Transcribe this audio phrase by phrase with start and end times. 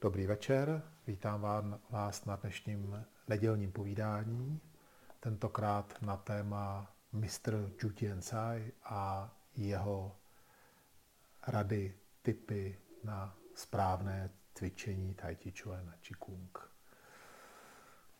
[0.00, 4.60] Dobrý večer, vítám vás na dnešním nedělním povídání,
[5.20, 7.70] tentokrát na téma Mr.
[7.82, 10.16] Ju Tianzai a jeho
[11.46, 16.58] rady, typy na správné cvičení Tai Chi Chuan a Qigong.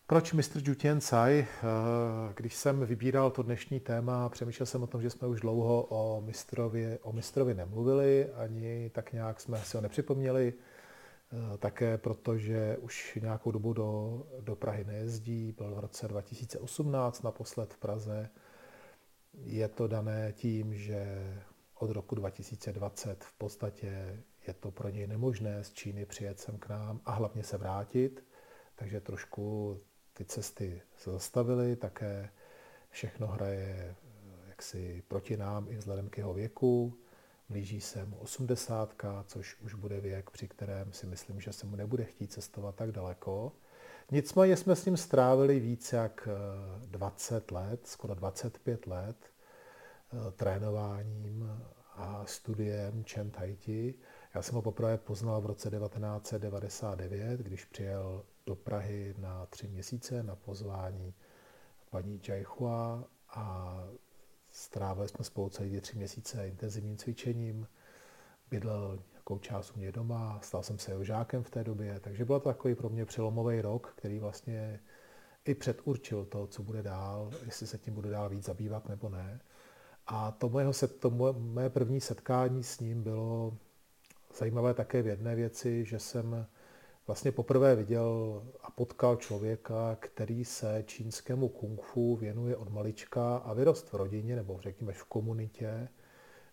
[0.07, 0.69] Proč Mr.
[0.69, 1.39] Ju Tianzai?
[1.39, 5.83] Eh, když jsem vybíral to dnešní téma, přemýšlel jsem o tom, že jsme už dlouho
[5.83, 10.55] o mistrovi, o mistrovi nemluvili, ani tak nějak jsme si ho nepřipomněli.
[11.33, 17.75] Eh, také protože už nějakou dobu do, do Prahy nejezdí, byl v roce 2018 naposled
[17.75, 18.31] v Praze.
[19.35, 21.35] Je to dané tím, že
[21.75, 26.69] od roku 2020 v podstatě je to pro něj nemožné z Číny přijet sem k
[26.69, 28.25] nám a hlavně se vrátit,
[28.75, 29.77] takže trošku
[30.13, 32.31] ty cesty se zastavily, také
[32.91, 33.97] všechno hraje
[34.48, 36.98] jaksi proti nám i vzhledem k jeho věku.
[37.48, 41.77] Blíží se mu osmdesátka, což už bude věk, při kterém si myslím, že se mu
[41.77, 43.52] nebude chtít cestovat tak daleko.
[44.11, 46.28] Nicméně jsme s ním strávili více jak
[46.86, 51.50] 20 eh, let, skoro 25 let eh, trénováním
[51.94, 53.94] a studiem Chen Taiti.
[54.34, 60.22] Já jsem ho poprvé poznal v roce 1999, když přijel do Prahy na tři měsíce
[60.22, 61.14] na pozvání
[61.90, 63.78] paní Jaichua a
[64.59, 67.69] Strávili jsme spolu celý tři měsíce intenzivním cvičením.
[68.51, 72.25] Bydlel nějakou část u mě doma, stal jsem se jeho žákem v té době, takže
[72.25, 74.81] byl to takový pro mě přelomový rok, který vlastně
[75.45, 79.41] i předurčil to, co bude dál, jestli se tím bude dál víc zabývat nebo ne.
[80.06, 83.56] A to, mojeho, to moje první setkání s ním bylo
[84.39, 86.47] zajímavé také v jedné věci, že jsem
[87.09, 93.53] vlastně poprvé viděl a potkal člověka, který se čínskému kung fu věnuje od malička a
[93.53, 95.89] vyrost v rodině, nebo řekněme v komunitě,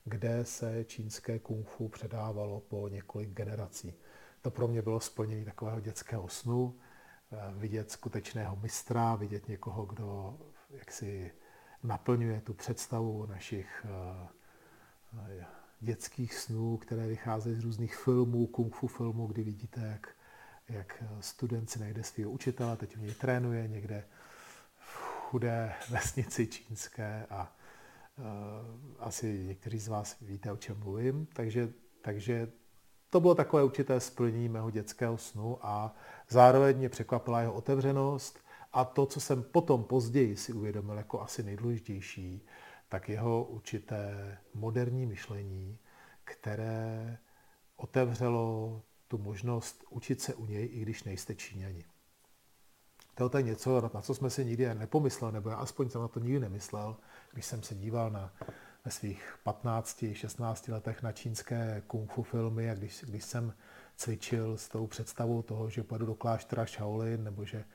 [0.04, 3.94] kde se čínské kung fu předávalo po několik generací.
[4.42, 6.76] To pro mě bylo splnění takového dětského snu,
[7.32, 10.38] eh, vidět skutečného mistra, vidět někoho, kdo
[10.70, 11.32] jaksi
[11.84, 13.86] naplňuje tu představu našich
[15.30, 15.46] eh,
[15.80, 20.16] dětských snů, které vycházejí z různých filmů, kung fu filmů, kdy vidíte, jak
[20.70, 24.04] jak student si najde svého učitele, teď u něj trénuje někde
[24.78, 24.98] v
[25.30, 27.56] chudé vesnici čínské a
[28.18, 28.26] uh,
[29.00, 31.26] asi někteří z vás víte, o čem mluvím.
[31.26, 31.70] Takže,
[32.02, 32.52] takže
[33.10, 35.96] to bylo takové určité splnění mého dětského snu a
[36.30, 38.40] zároveň mě překvapila jeho otevřenost
[38.74, 42.46] a to, co jsem potom později si uvědomil jako asi nejdůležitější,
[42.90, 45.78] tak jeho určité moderní myšlení,
[46.24, 47.18] které
[47.76, 48.82] otevřelo
[49.16, 51.86] tu možnost učit se u něj, i když nejste Číňani.
[53.16, 56.20] To je něco, na co jsme si nikdy nepomysleli, nebo já aspoň jsem na to
[56.20, 56.98] nikdy nemyslel,
[57.34, 58.34] když jsem se díval na,
[58.86, 63.54] ve svých 15-16 letech na čínské kung fu filmy a když, když jsem
[63.96, 67.66] cvičil s tou představou toho, že půjdu do kláštera Shaolin, nebo že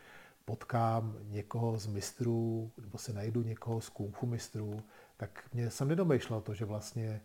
[0.44, 4.82] potkám někoho z mistrů, nebo se najdu někoho z kung fu mistrů,
[5.16, 7.20] tak mě jsem nedomýšlel to, že vlastně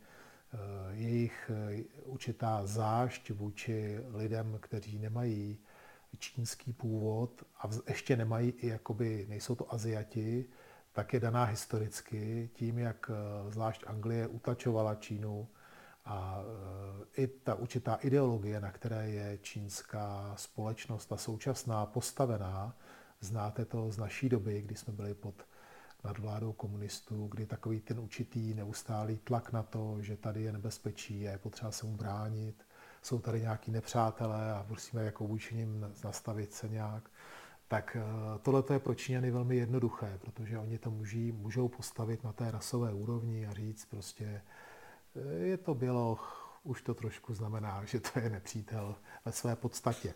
[0.92, 5.60] jejich eh, určitá zášť vůči lidem, kteří nemají
[6.18, 10.46] čínský původ a ještě nemají i jakoby, nejsou to Aziati,
[10.92, 15.48] tak je daná historicky tím, jak eh, zvlášť Anglie utlačovala Čínu
[16.08, 16.44] a
[17.18, 22.78] i ta určitá ideologie, na které je čínská společnost a současná postavená,
[23.22, 25.36] znáte to z naší doby, kdy jsme byli pod
[26.06, 31.28] nad vládou komunistů, kdy takový ten určitý neustálý tlak na to, že tady je nebezpečí
[31.28, 32.66] a je potřeba se mu bránit,
[33.02, 37.10] jsou tady nějaký nepřátelé a musíme jako vůči nim nastavit se nějak,
[37.68, 42.34] tak eh, tohle je pro Číňany velmi jednoduché, protože oni to můží, můžou postavit na
[42.34, 44.42] té rasové úrovni a říct prostě,
[45.16, 48.96] eh, je to běloch, už to trošku znamená, že to je nepřítel
[49.26, 50.14] ve své podstatě.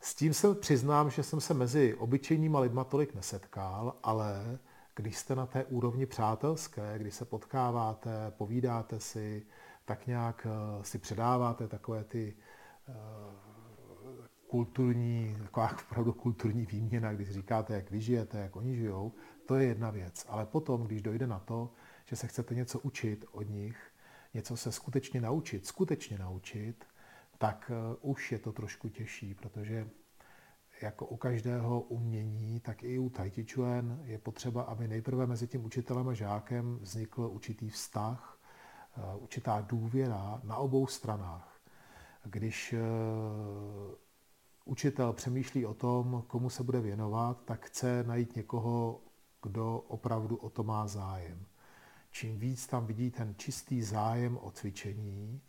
[0.00, 4.58] S tím se přiznám, že jsem se mezi obyčejníma lidma tolik nesetkal, ale
[4.96, 9.46] když jste na té úrovni přátelské, když se potkáváte, povídáte si,
[9.84, 12.36] tak nějak eh, si předáváte takové ty
[12.88, 12.92] eh,
[14.46, 19.12] kulturní, taková opravdu kulturní výměna, když říkáte, jak vy žijete, jak oni žijou,
[19.46, 20.26] to je jedna věc.
[20.28, 21.72] Ale potom, když dojde na to,
[22.04, 23.90] že se chcete něco učit od nich,
[24.34, 26.84] něco se skutečně naučit, skutečně naučit,
[27.38, 29.88] tak eh, už je to trošku těžší, protože
[30.82, 35.46] jako u každého umění, tak i u Tai Chi Chuan je potřeba, aby nejprve mezi
[35.46, 38.38] tím učitelem a žákem vznikl určitý vztah,
[38.96, 41.60] eh, určitá důvěra na obou stranách.
[42.24, 42.78] Když eh,
[44.64, 49.00] učitel přemýšlí o tom, komu se bude věnovat, tak chce najít někoho,
[49.42, 51.46] kdo opravdu o to má zájem.
[52.10, 55.40] Čím víc tam vidí ten čistý zájem o cvičení,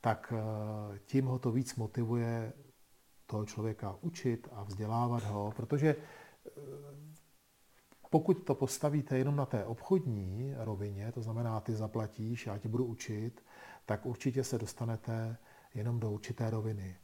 [0.00, 2.52] tak eh, tím ho to víc motivuje
[3.32, 6.50] toho člověka učit a vzdělávat ho, protože eh,
[8.10, 12.84] pokud to postavíte jenom na té obchodní rovině, to znamená, ty zaplatíš, já ti budu
[12.84, 13.44] učit,
[13.86, 15.36] tak určitě se dostanete
[15.74, 16.96] jenom do určité roviny.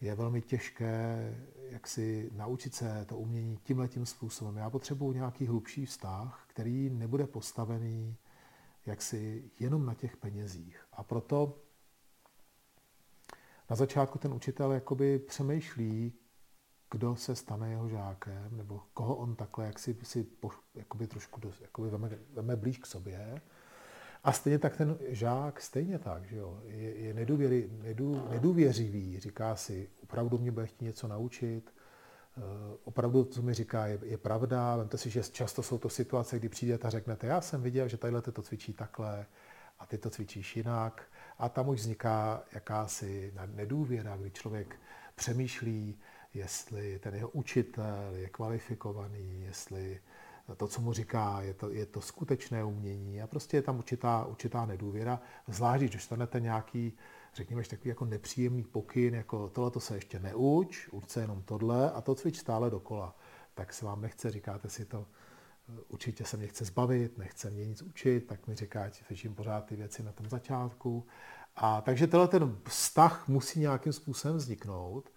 [0.00, 1.34] Je velmi těžké,
[1.70, 4.56] jak si naučit se to umění tímhle tím způsobem.
[4.56, 8.16] Já potřebuji nějaký hlubší vztah, který nebude postavený
[8.86, 10.84] jaksi jenom na těch penězích.
[10.92, 11.63] A proto
[13.74, 16.12] na začátku ten učitel jakoby přemýšlí,
[16.90, 21.40] kdo se stane jeho žákem, nebo koho on takhle jak si, si po, jakoby trošku
[21.40, 23.40] dost, jakoby veme, veme blíž k sobě.
[24.24, 29.56] A stejně tak ten žák, stejně tak, že jo, je, je nedůvěry, nedů, nedůvěřivý, říká
[29.56, 31.74] si, opravdu mě bude chtít něco naučit,
[32.36, 32.42] uh,
[32.84, 34.76] opravdu, co mi říká, je, je pravda.
[34.76, 37.96] Vemte si, že často jsou to situace, kdy přijdete a řeknete, já jsem viděl, že
[37.96, 39.26] tadyhle to cvičí takhle
[39.78, 41.02] a ty to cvičíš jinak.
[41.38, 44.76] A tam už vzniká jakási nedůvěra, kdy člověk
[45.14, 45.98] přemýšlí,
[46.34, 50.00] jestli ten jeho učitel je kvalifikovaný, jestli
[50.56, 53.22] to, co mu říká, je to, je to skutečné umění.
[53.22, 56.92] A prostě je tam určitá, určitá nedůvěra, zvlášť, když dostanete nějaký,
[57.34, 61.90] řekněme, takový jako nepříjemný pokyn, jako tohle to se ještě neuč, uč se jenom tohle
[61.90, 63.16] a to cvič stále dokola.
[63.54, 65.06] Tak se vám nechce, říkáte si to,
[65.88, 69.64] určitě se mě chce zbavit, nechce mě nic učit, tak mi říká, že cvičím pořád
[69.64, 71.06] ty věci na tom začátku.
[71.56, 75.10] A takže tenhle ten vztah musí nějakým způsobem vzniknout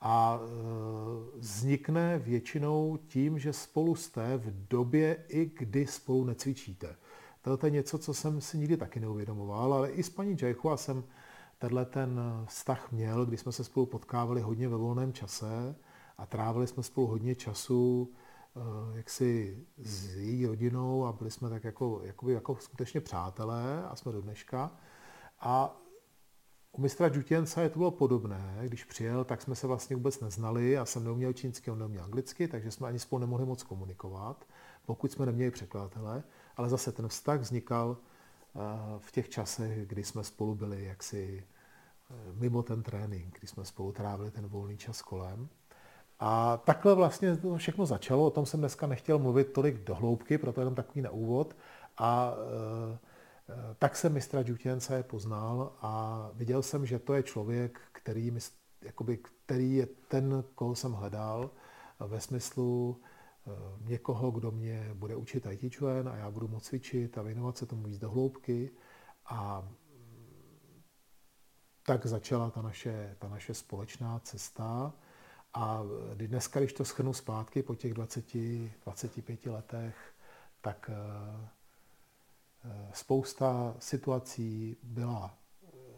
[0.00, 6.96] a e, vznikne většinou tím, že spolu jste v době, i kdy spolu necvičíte.
[7.42, 11.04] To je něco, co jsem si nikdy taky neuvědomoval, ale i s paní Jaichua jsem
[11.58, 15.74] tenhle ten vztah měl, kdy jsme se spolu potkávali hodně ve volném čase
[16.18, 18.12] a trávili jsme spolu hodně času
[18.94, 24.12] jaksi s její rodinou a byli jsme tak jako, jakoby, jako skutečně přátelé a jsme
[24.12, 24.70] do dneška.
[25.40, 25.80] A
[26.72, 28.58] u mistra Džutěnca je to bylo podobné.
[28.62, 30.70] Když přijel, tak jsme se vlastně vůbec neznali.
[30.70, 34.44] Já jsem neuměl čínsky, on neuměl anglicky, takže jsme ani spolu nemohli moc komunikovat,
[34.86, 36.22] pokud jsme neměli překladatele.
[36.56, 38.58] Ale zase ten vztah vznikal eh,
[38.98, 41.44] v těch časech, kdy jsme spolu byli jaksi
[42.10, 45.48] eh, mimo ten trénink, kdy jsme spolu trávili ten volný čas kolem.
[46.20, 50.38] A takhle vlastně to všechno začalo, o tom jsem dneska nechtěl mluvit tolik do hloubky,
[50.38, 51.56] proto jenom takový na úvod.
[51.98, 53.10] A e,
[53.78, 58.32] tak jsem mistra Džutěnce poznal a viděl jsem, že to je člověk, který,
[58.82, 61.50] jakoby, který je ten, koho jsem hledal
[62.06, 63.00] ve smyslu
[63.46, 63.50] eh,
[63.80, 67.66] někoho, kdo mě bude učit Tai Chuan a já budu moct cvičit a věnovat se
[67.66, 68.70] tomu víc do hloubky.
[69.26, 69.68] A
[71.82, 74.92] tak začala ta naše, ta naše společná cesta.
[75.54, 75.82] A
[76.14, 78.24] dneska, když to schrnu zpátky po těch 20,
[78.84, 80.14] 25 letech,
[80.60, 81.48] tak eh,
[82.92, 85.38] Spousta situací byla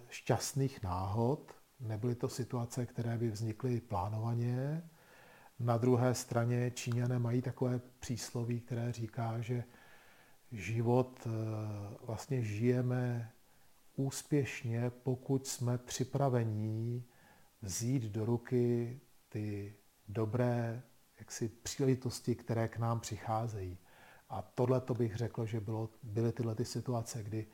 [0.09, 4.89] šťastných náhod, nebyly to situace, které by vznikly plánovaně.
[5.59, 9.65] Na druhé straně Číňané mají takové přísloví, které říká, že
[10.53, 11.31] život eh,
[12.07, 13.33] vlastně žijeme
[13.97, 17.05] úspěšně, pokud jsme připravení
[17.63, 19.01] vzít do ruky
[19.33, 19.75] ty
[20.09, 20.83] dobré
[21.19, 23.79] jaksi, příležitosti, které k nám přicházejí.
[24.29, 27.47] A tohle to bych řekl, že bylo, byly tyhle ty situace, kdy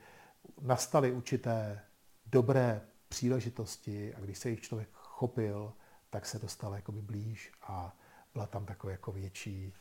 [0.61, 1.81] nastaly určité
[2.25, 5.73] dobré příležitosti a když se jich člověk chopil,
[6.09, 7.97] tak se dostal jakoby blíž a
[8.33, 9.73] byla tam takový jako větší,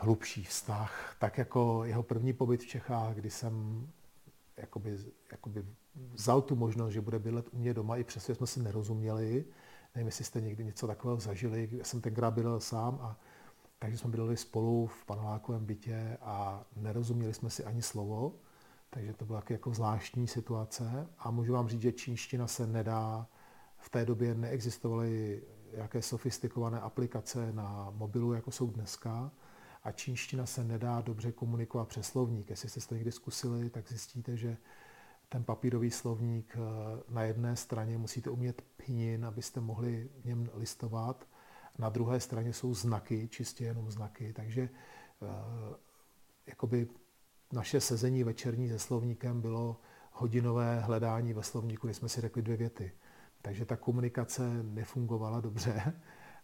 [0.00, 1.16] hlubší vztah.
[1.18, 3.86] Tak jako jeho první pobyt v Čechách, kdy jsem
[4.56, 4.98] jakoby,
[5.30, 5.66] jakoby
[6.12, 9.44] vzal tu možnost, že bude bydlet u mě doma, i přesně jsme si nerozuměli.
[9.98, 11.68] Nevím, jestli jste někdy něco takového zažili.
[11.72, 13.20] Já jsem tenkrát bydlel sám a
[13.78, 18.34] takže jsme bydleli spolu v panelákovém bytě a nerozuměli jsme si ani slovo,
[18.90, 21.06] takže to byla jako zvláštní situace.
[21.18, 23.26] A můžu vám říct, že čínština se nedá,
[23.78, 29.30] v té době neexistovaly jaké sofistikované aplikace na mobilu, jako jsou dneska.
[29.82, 32.50] A čínština se nedá dobře komunikovat přes slovník.
[32.50, 34.56] Jestli jste to někdy zkusili, tak zjistíte, že
[35.28, 36.60] ten papírový slovník eh,
[37.08, 41.26] na jedné straně musíte umět pinin, abyste mohli v něm listovat
[41.78, 45.76] na druhé straně jsou znaky, čistě jenom znaky, takže eh,
[46.46, 46.88] jakoby
[47.52, 49.80] naše sezení večerní se slovníkem bylo
[50.12, 52.92] hodinové hledání ve slovníku, kdy jsme si řekli dvě věty.
[53.42, 55.92] Takže ta komunikace nefungovala dobře.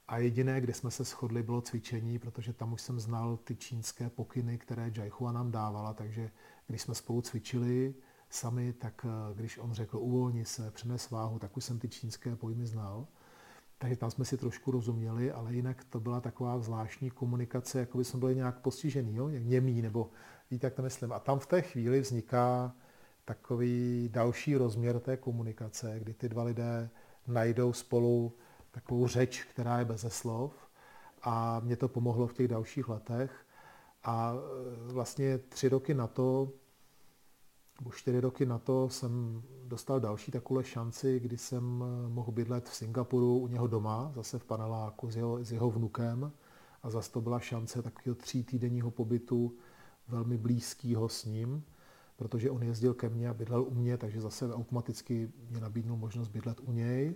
[0.08, 4.10] A jediné, kde jsme se shodli, bylo cvičení, protože tam už jsem znal ty čínské
[4.10, 6.30] pokyny, které Jaihua nám dávala, takže
[6.66, 7.94] když jsme spolu cvičili
[8.34, 12.36] sami, tak eh, když on řekl uvolni se, přenes váhu, tak už jsem ty čínské
[12.36, 13.06] pojmy znal.
[13.78, 18.04] Takže tam jsme si trošku rozuměli, ale jinak to byla taková zvláštní komunikace, jako by
[18.04, 19.28] jsme byli nějak postižený, jo?
[19.28, 20.10] němý, nebo
[20.50, 21.12] víte, jak to myslím.
[21.12, 22.74] A tam v té chvíli vzniká
[23.24, 26.90] takový další rozměr té komunikace, kdy ty dva lidé
[27.26, 28.36] najdou spolu
[28.70, 30.52] takovou řeč, která je beze slov
[31.22, 33.46] a mě to pomohlo v těch dalších letech.
[34.04, 36.52] A e, vlastně tři roky na to,
[37.80, 42.68] nebo čtyři roky na to jsem dostal další takovou šanci, kdy jsem e, mohl bydlet
[42.68, 46.32] v Singapuru u něho doma, zase v paneláku s jeho, s jeho vnukem.
[46.82, 49.54] A zase to byla šance takového tří týdenního pobytu
[50.08, 51.64] velmi blízkého s ním,
[52.16, 56.28] protože on jezdil ke mně a bydlel u mě, takže zase automaticky mě nabídnul možnost
[56.28, 57.14] bydlet u něj.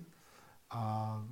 [0.71, 1.25] A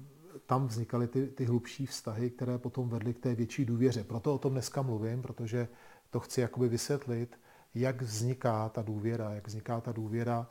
[0.47, 4.04] tam vznikaly ty, ty hlubší vztahy, které potom vedly k té větší důvěře.
[4.04, 5.68] Proto o tom dneska mluvím, protože
[6.11, 7.38] to chci jakoby vysvětlit,
[7.76, 10.47] jak vzniká ta důvěra, jak vzniká ta důvěra,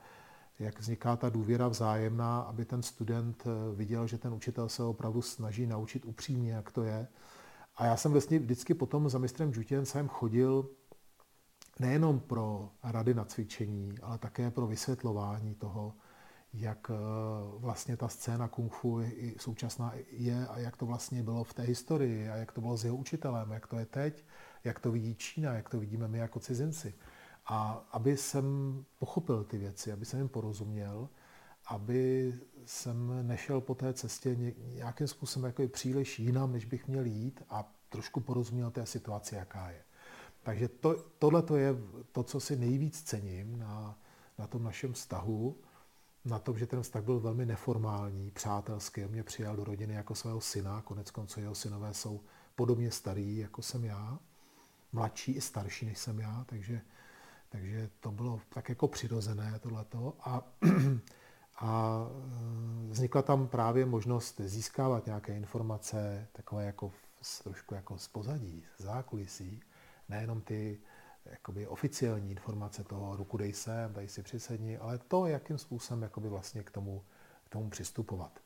[0.60, 5.22] jak vzniká ta důvěra vzájemná, aby ten student eh, viděl, že ten učitel se opravdu
[5.22, 7.08] snaží naučit upřímně, jak to je.
[7.76, 10.70] A já jsem vlastně vždycky potom za mistrem Žutěncem chodil
[11.80, 15.94] nejenom pro rady na cvičení, ale také pro vysvětlování toho,
[16.54, 16.96] jak eh,
[17.58, 21.64] vlastně ta scéna kung fu i současná je a jak to vlastně bylo v té
[21.64, 24.26] historii a jak to bylo s jeho učitelem, jak to je teď,
[24.64, 26.94] jak to vidí Čína, jak to vidíme my jako cizinci.
[27.46, 28.46] A aby jsem
[29.00, 31.10] pochopil ty věci, aby jsem jim porozuměl,
[31.68, 32.34] aby
[32.66, 37.74] jsem nešel po té cestě nějakým způsobem jako příliš jinam, než bych měl jít a
[37.90, 39.82] trošku porozuměl té situaci, jaká je.
[40.44, 41.76] Takže to, tohle to je
[42.12, 44.00] to, co si nejvíc cením na,
[44.38, 45.58] na tom našem vztahu,
[46.26, 49.02] na tom, že ten vztah byl velmi neformální, přátelský.
[49.02, 52.22] Mě přijal do rodiny jako svého syna, konec konců jeho synové jsou
[52.56, 54.20] podobně starý, jako jsem já,
[54.92, 56.82] mladší i starší, než jsem já, takže,
[57.50, 60.14] takže to bylo tak jako přirozené tohleto.
[60.20, 60.42] A,
[61.60, 62.00] a
[62.88, 66.92] e, vznikla tam právě možnost získávat nějaké informace, takové jako
[67.44, 69.62] trošku jako z pozadí, z zákulisí,
[70.10, 70.80] nejenom ty
[71.26, 76.30] jakoby oficiální informace toho ruku dej sem, tady si přisedni, ale to, jakým způsobem jakoby
[76.30, 77.04] vlastně k tomu,
[77.46, 78.40] k tomu přistupovat.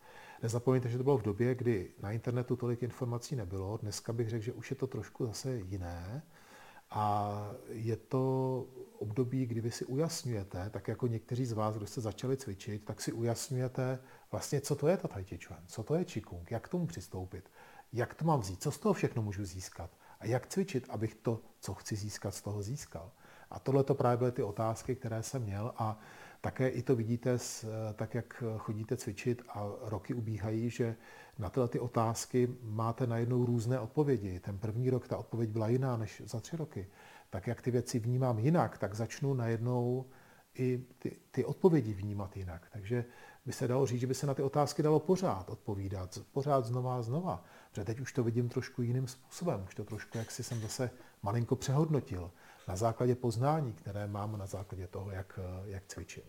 [0.44, 3.78] Nezapomeňte, že to bylo v době, kdy na internetu tolik informací nebylo.
[3.78, 6.24] Dneska bych řekl, že už je to trošku zase jiné.
[6.92, 8.66] A je to
[9.00, 13.02] období, kdy vy si ujasňujete, tak jako někteří z vás, kdo jste začali cvičit, tak
[13.02, 14.00] si ujasňujete
[14.32, 16.88] vlastně, co to je ta Tai Chi Chuan, co to je Qigong, jak k tomu
[16.88, 17.52] přistoupit,
[17.94, 19.92] jak to mám vzít, co z toho všechno můžu získat.
[20.20, 23.12] A jak cvičit, abych to, co chci získat, z toho získal?
[23.52, 26.00] A tohle to právě byly ty otázky, které jsem měl a
[26.42, 27.38] také i to vidíte,
[27.96, 30.96] tak jak chodíte cvičit a roky ubíhají, že
[31.38, 34.40] na tyhle ty otázky máte najednou různé odpovědi.
[34.40, 36.88] Ten první rok ta odpověď byla jiná než za tři roky.
[37.30, 40.06] Tak jak ty věci vnímám jinak, tak začnu najednou
[40.56, 42.68] i ty, ty odpovědi vnímat jinak.
[42.74, 43.06] Takže
[43.46, 46.98] by se dalo říct, že by se na ty otázky dalo pořád odpovídat, pořád znova
[46.98, 47.44] a znova.
[47.70, 50.90] Protože teď už to vidím trošku jiným způsobem, už to trošku, jak si jsem zase
[51.24, 52.32] malinko přehodnotil
[52.70, 56.24] na základě poznání, které mám na základě toho, jak, jak cvičím.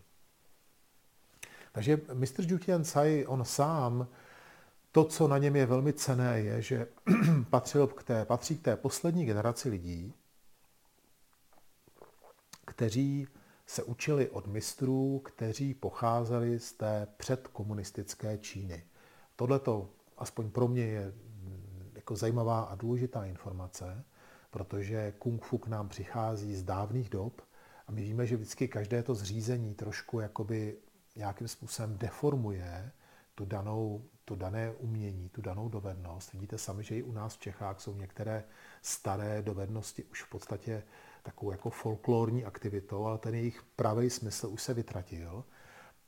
[1.72, 4.08] Takže mistr Jutian Tsai, on sám,
[4.92, 6.86] to, co na něm je velmi cené, je, že
[7.50, 10.14] patřil k té, patří k té poslední generaci lidí,
[12.66, 13.26] kteří
[13.66, 18.84] se učili od mistrů, kteří pocházeli z té předkomunistické Číny.
[19.36, 24.04] Tohle to aspoň pro mě je mm, jako zajímavá a důležitá informace,
[24.50, 27.42] protože kung fu k nám přichází z dávných dob
[27.86, 30.76] a my víme, že vždycky každé to zřízení trošku jakoby
[31.16, 32.92] nějakým způsobem deformuje
[33.34, 36.32] tu danou, to dané umění, tu danou dovednost.
[36.32, 38.44] Vidíte sami, že i u nás v Čechách jsou některé
[38.82, 40.82] staré dovednosti už v podstatě
[41.22, 45.44] takovou jako folklorní aktivitou, ale ten jejich pravý smysl už se vytratil.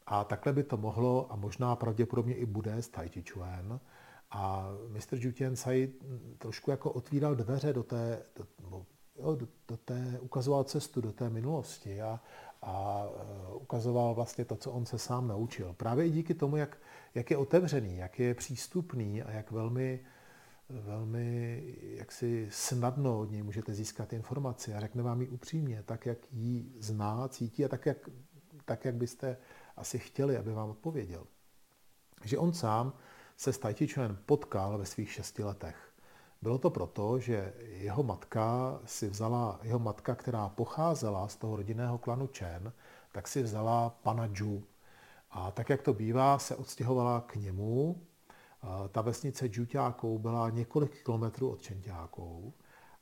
[0.06, 3.80] A takhle by to mohlo, a možná pravděpodobně i bude s Tai Chi Chuan.
[4.34, 5.16] A Mr.
[5.18, 5.92] Jutian Tsai
[6.38, 8.46] trošku jako otvíral dveře do té, do,
[9.18, 12.20] jo, do, do té, ukazoval cestu do té minulosti a,
[12.62, 13.04] a
[13.50, 15.74] e, ukazoval vlastně to, co on se sám naučil.
[15.76, 16.78] Právě i díky tomu, jak,
[17.14, 20.00] jak je otevřený, jak je přístupný a jak velmi
[20.80, 26.18] velmi jaksi snadno od něj můžete získat informaci a řekne vám ji upřímně, tak, jak
[26.32, 28.08] ji zná, cítí a tak, jak,
[28.64, 29.36] tak, jak byste
[29.76, 31.26] asi chtěli, aby vám odpověděl.
[32.24, 32.92] Že on sám
[33.36, 33.74] se s Tai
[34.26, 35.92] potkal ve svých šesti letech.
[36.42, 41.98] Bylo to proto, že jeho matka si vzala, jeho matka, která pocházela z toho rodinného
[41.98, 42.72] klanu Chen,
[43.12, 44.62] tak si vzala pana Zhu.
[45.30, 48.02] A tak, jak to bývá, se odstěhovala k němu
[48.92, 52.52] ta vesnice Džuťákou byla několik kilometrů od Čenťákou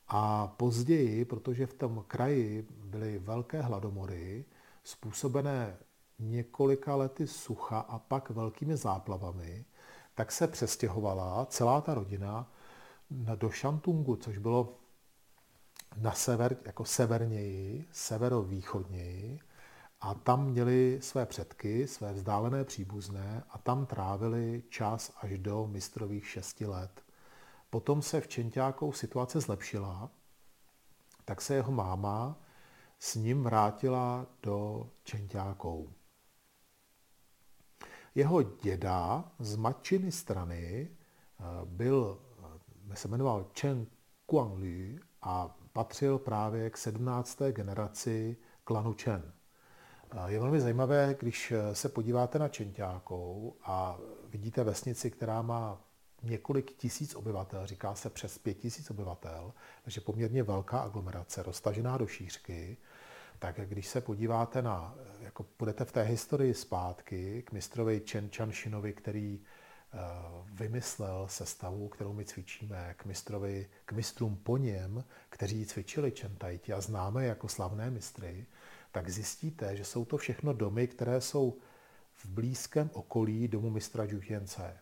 [0.08, 4.44] a později, protože v tom kraji byly velké hladomory,
[4.84, 5.76] způsobené
[6.18, 9.64] několika lety sucha a pak velkými záplavami,
[10.14, 12.52] tak se přestěhovala celá ta rodina
[13.10, 14.78] do Šantungu, což bylo
[15.96, 19.40] na sever, jako severněji, severovýchodněji.
[20.00, 26.28] a tam měli své předky, své vzdálené příbuzné a tam trávili čas až do mistrových
[26.28, 27.02] šesti let.
[27.70, 30.10] Potom se v Čentákou situace zlepšila,
[31.24, 32.38] tak se jeho máma
[32.98, 35.88] s ním vrátila do Čentákou.
[38.14, 42.18] Jeho děda z matčiny strany eh, byl,
[42.90, 43.86] eh, se jmenoval Chen
[44.30, 47.38] Guanglu a patřil právě k 17.
[47.52, 49.32] generaci klanu Chen.
[50.26, 53.98] Je velmi zajímavé, když se podíváte na Čentákou a
[54.28, 55.80] vidíte vesnici, která má
[56.22, 59.52] několik tisíc obyvatel, říká se přes pět tisíc obyvatel,
[59.82, 62.76] takže poměrně velká aglomerace, roztažená do šířky,
[63.40, 68.92] tak když se podíváte na, jako půjdete v té historii zpátky k mistrovi Chen Chanshinovi,
[68.92, 69.98] který eh,
[70.52, 76.80] vymyslel sestavu, kterou my cvičíme, k, mistrovi, k mistrům po něm, kteří cvičili Čentajti a
[76.80, 78.46] známe jako slavné mistry,
[78.92, 81.58] tak zjistíte, že jsou to všechno domy, které jsou
[82.14, 84.78] v blízkém okolí domu mistra Džutěnce.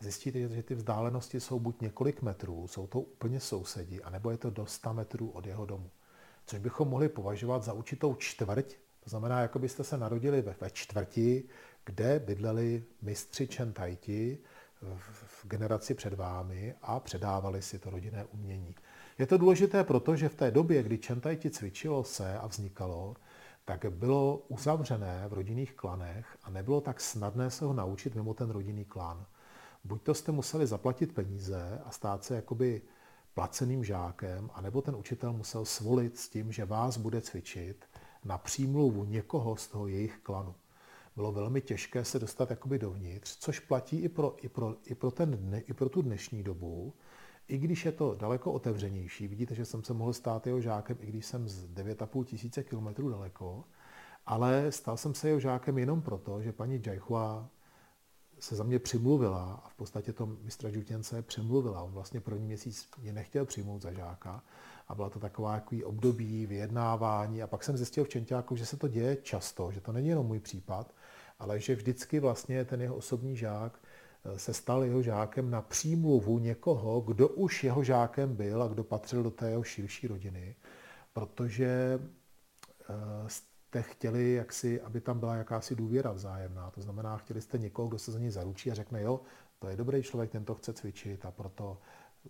[0.00, 4.50] Zjistíte, že ty vzdálenosti jsou buď několik metrů, jsou to úplně sousedi, anebo je to
[4.50, 5.90] do 100 metrů od jeho domu.
[6.46, 10.70] Což bychom mohli považovat za určitou čtvrť, to znamená, jako byste se narodili ve, ve
[10.70, 11.44] čtvrti,
[11.84, 14.38] kde bydleli mistři Čentajti
[15.06, 18.74] v generaci před vámi a předávali si to rodinné umění.
[19.18, 23.14] Je to důležité proto, že v té době, kdy Čentajti cvičilo se a vznikalo,
[23.64, 28.50] tak bylo uzavřené v rodinných klanech a nebylo tak snadné se ho naučit mimo ten
[28.50, 29.26] rodinný klan.
[29.84, 32.82] Buď to jste museli zaplatit peníze a stát se jakoby
[33.34, 37.84] placeným žákem, anebo ten učitel musel svolit s tím, že vás bude cvičit
[38.24, 40.54] na přímluvu někoho z toho jejich klanu.
[41.16, 45.10] Bylo velmi těžké se dostat jakoby dovnitř, což platí i pro, i pro, i pro,
[45.10, 46.94] ten dne, i pro tu dnešní dobu,
[47.48, 51.06] i když je to daleko otevřenější, vidíte, že jsem se mohl stát jeho žákem, i
[51.06, 53.64] když jsem z 9,5 tisíce kilometrů daleko,
[54.26, 57.48] ale stal jsem se jeho žákem jenom proto, že paní Jaichua
[58.42, 61.82] se za mě přimluvila a v podstatě to mistra Žutěnce přemluvila.
[61.82, 64.42] On vlastně první měsíc mě nechtěl přijmout za žáka
[64.88, 68.76] a byla to taková jaký období vyjednávání a pak jsem zjistil v Čentáku, že se
[68.76, 70.94] to děje často, že to není jenom můj případ,
[71.38, 73.78] ale že vždycky vlastně ten jeho osobní žák
[74.36, 79.22] se stal jeho žákem na přímluvu někoho, kdo už jeho žákem byl a kdo patřil
[79.22, 80.56] do té jeho širší rodiny,
[81.12, 82.00] protože
[82.80, 83.28] eh,
[83.72, 86.70] jste chtěli, jaksi, aby tam byla jakási důvěra vzájemná.
[86.70, 89.20] To znamená, chtěli jste někoho, kdo se za něj zaručí a řekne, jo,
[89.58, 91.78] to je dobrý člověk, ten to chce cvičit a proto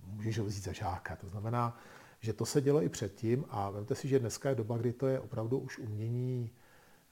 [0.07, 1.17] můžeš ho vzít za žáka.
[1.17, 1.79] To znamená,
[2.21, 5.07] že to se dělo i předtím a vemte si, že dneska je doba, kdy to
[5.07, 6.51] je opravdu už umění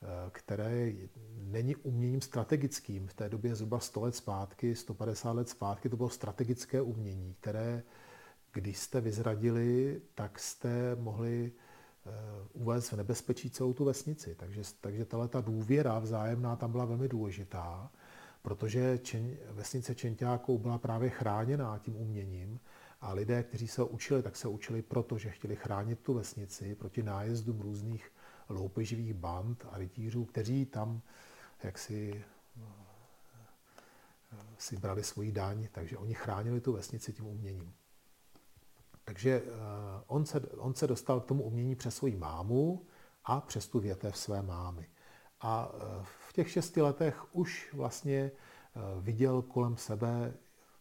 [0.02, 0.92] Eh, které
[1.34, 3.08] není uměním strategickým.
[3.08, 7.82] V té době zhruba 100 let zpátky, 150 let zpátky, to bylo strategické umění, které,
[8.52, 11.52] když jste vyzradili, tak jste mohli
[12.52, 14.34] uvést v nebezpečí celou tu vesnici.
[14.34, 17.90] Takže, takže tahle ta důvěra vzájemná tam byla velmi důležitá,
[18.42, 22.60] protože Čen, vesnice Čentákou byla právě chráněná tím uměním
[23.00, 27.02] a lidé, kteří se učili, tak se učili proto, že chtěli chránit tu vesnici proti
[27.02, 28.12] nájezdům různých
[28.48, 31.02] loupeživých band a rytířů, kteří tam
[31.62, 32.24] jaksi
[32.58, 32.66] eh,
[34.58, 37.74] si brali svoji daň, takže oni chránili tu vesnici tím uměním.
[39.10, 39.50] Takže eh,
[40.06, 42.86] on se, on se dostal k tomu umění přes svoji mámu
[43.24, 44.86] a přes tu větev své mámy.
[45.40, 45.78] A eh,
[46.28, 48.30] v těch šesti letech už vlastně
[49.00, 50.34] viděl kolem sebe,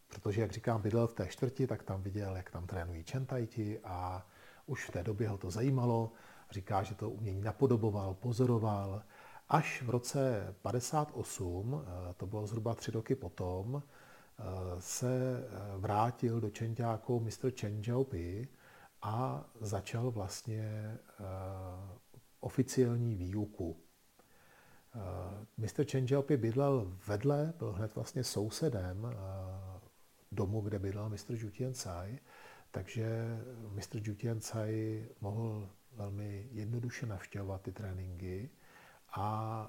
[0.08, 4.28] protože, jak říkám, bydlel v té čtvrti, tak tam viděl, jak tam trénují čentajti a
[4.66, 6.12] už v té době ho to zajímalo
[6.52, 9.04] Říká, že to umění napodoboval, pozoroval.
[9.50, 13.90] Až v roce 58, eh, to bylo zhruba tři roky potom, eh,
[14.80, 18.48] se eh, vrátil do Čenťáku mistr Chen Jiaopi
[19.02, 20.98] a začal vlastně
[22.40, 23.78] oficiální výuku.
[25.58, 25.86] Mr.
[25.92, 29.08] Chen Jiaopi bydlel vedle, byl hned vlastně sousedem
[30.32, 32.20] domu, kde bydlel mistr Zhu Cai,
[32.72, 33.38] takže
[33.72, 38.50] mistr Zhu Cai mohl velmi jednoduše navštěvovat ty tréninky
[39.12, 39.68] a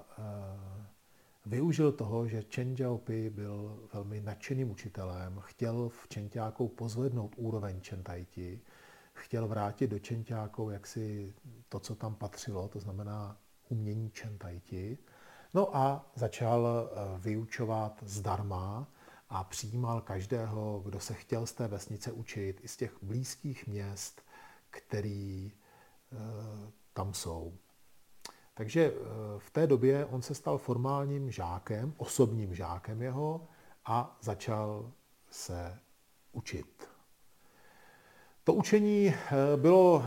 [1.45, 8.61] využil toho, že Chen Jiaopi byl velmi nadšeným učitelem, chtěl v Čentákou pozvednout úroveň Čentajti,
[9.13, 11.33] chtěl vrátit do Čentákou jaksi
[11.69, 13.37] to, co tam patřilo, to znamená
[13.69, 14.97] umění Čentajti.
[15.53, 18.87] No a začal e, vyučovat zdarma
[19.29, 24.21] a přijímal každého, kdo se chtěl z té vesnice učit, i z těch blízkých měst,
[24.69, 25.51] který
[26.13, 27.53] Eh, tam jsou.
[28.53, 28.99] Takže eh,
[29.37, 33.47] v té době on se stal formálním žákem, osobním žákem jeho
[33.85, 34.91] a začal
[35.29, 35.79] se
[36.31, 36.89] učit.
[38.43, 40.03] To učení eh, bylo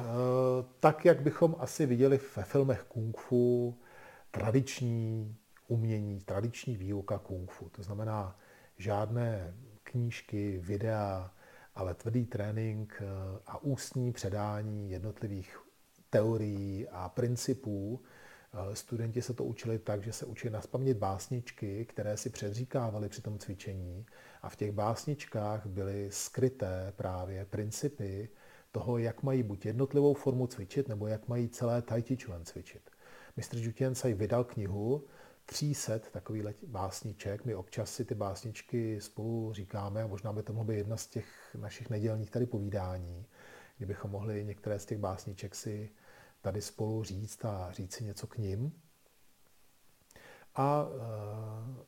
[0.81, 3.79] tak, jak bychom asi viděli ve filmech kung fu,
[4.31, 5.37] tradiční
[5.69, 7.69] umění, tradiční výuka kung fu.
[7.69, 8.39] To znamená
[8.77, 11.31] žádné knížky, videa,
[11.75, 13.05] ale tvrdý trénink eh,
[13.47, 15.59] a ústní předání jednotlivých
[16.11, 18.03] teorií a principů.
[18.55, 23.23] Eh, studenti se to učili tak, že se učili naspamět básničky, které si předříkávali při
[23.23, 24.07] tom cvičení
[24.43, 28.29] a v těch básničkách byly skryté právě principy
[28.73, 32.91] toho, jak mají buď jednotlivou formu cvičit, nebo jak mají celé Tai Chi Chuan cvičit.
[33.37, 33.57] Mr.
[33.57, 35.05] Jutian Tsai vydal knihu
[35.47, 37.45] 300 takových básniček.
[37.45, 41.07] My občas si ty básničky spolu říkáme a možná by to mohla být jedna z
[41.07, 43.27] těch našich nedělních tady povídání,
[43.77, 45.91] kdybychom mohli některé z těch básniček si
[46.45, 48.83] tady spolu říct a říct si něco k ním.
[50.55, 51.85] A e,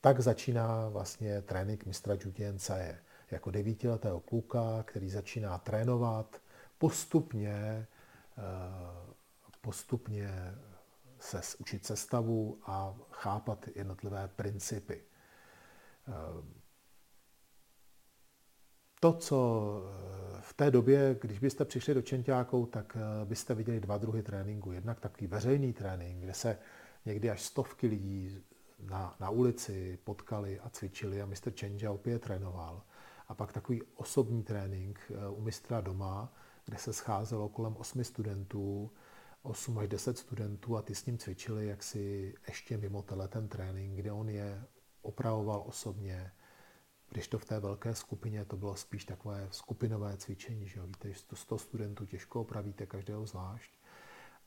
[0.00, 2.16] tak začíná vlastně trénink mistra
[2.56, 6.36] Tsaje jako devítiletého kluka, který začíná trénovat
[6.78, 7.86] postupně, e,
[9.60, 10.54] postupně
[11.18, 15.04] se učit sestavu a chápat jednotlivé principy.
[19.02, 23.80] To, co eh, v té době, když byste přišli do Čentákou, tak eh, byste viděli
[23.80, 24.72] dva druhy tréninku.
[24.72, 26.58] Jednak takový veřejný trénink, kde se
[27.06, 28.38] někdy až stovky lidí
[28.80, 32.82] na, na ulici potkali a cvičili a mistr Čenža opět trénoval.
[33.28, 36.32] A pak takový osobní trénink eh, u mistra doma,
[36.64, 38.90] kde se scházelo kolem osmi studentů
[39.42, 43.48] 8 až 10 studentů a ty s ním cvičili jak si ještě mimo tenhle ten
[43.48, 44.62] trénink, kde on je
[45.02, 46.32] opravoval osobně,
[47.12, 50.86] když to v té velké skupině to bylo spíš takové skupinové cvičení, že jo?
[50.86, 53.72] víte, že 100 studentů těžko opravíte každého zvlášť.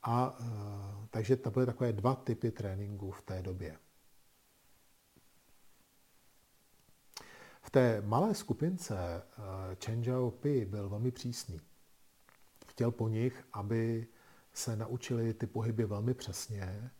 [0.02, 0.44] A e,
[1.10, 3.78] takže to byly takové dva typy tréninku v té době.
[7.62, 9.22] V té malé skupince e,
[9.84, 11.60] Chen Pi byl velmi přísný.
[12.66, 14.06] Chtěl po nich, aby
[14.52, 16.90] se naučili ty pohyby velmi přesně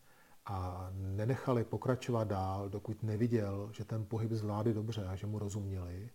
[0.46, 6.10] a nenechali pokračovat dál, dokud neviděl, že ten pohyb zvládli dobře a že mu rozuměli.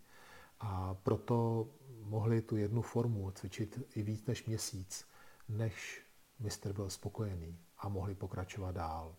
[0.60, 1.68] A proto
[2.00, 5.06] mohli tu jednu formu cvičit i víc než měsíc,
[5.48, 6.02] než
[6.40, 9.14] mistr byl spokojený a mohli pokračovat dál.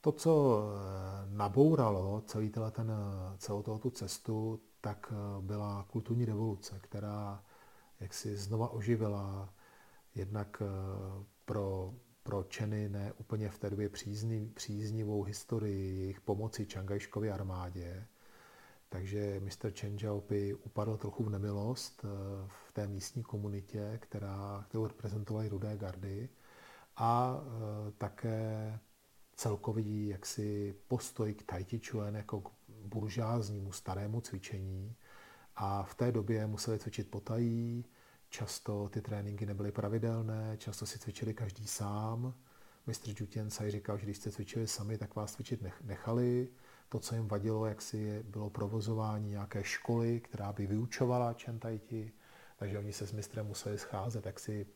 [0.00, 0.62] To, co
[1.26, 2.92] nabouralo celý ten,
[3.38, 7.44] celou tohoto cestu, tak byla kulturní revoluce, která
[8.00, 9.54] jak si znova oživila
[10.18, 16.66] jednak eh, pro, pro Čeny ne úplně v té době přízný, příznivou historii jejich pomoci
[16.66, 18.06] Čangajškově armádě.
[18.88, 22.08] Takže mistr Chen Xiaopi upadl trochu v nemilost eh,
[22.68, 26.28] v té místní komunitě, která, kterou reprezentovali rudé gardy
[26.96, 28.78] a eh, také
[29.36, 34.96] celkový jaksi postoj k Tai Chi Chuan jako k buržáznímu starému cvičení,
[35.60, 37.84] a v té době museli cvičit potají,
[38.28, 42.34] často ty tréninky nebyly pravidelné, často si cvičili každý sám.
[42.86, 46.48] Mistr Jutěn Sai říkal, že když jste cvičili sami, tak vás cvičit nechali.
[46.88, 52.12] To, co jim vadilo, jak si bylo provozování nějaké školy, která by vyučovala čentajti,
[52.56, 54.66] takže oni se s mistrem museli scházet jak si,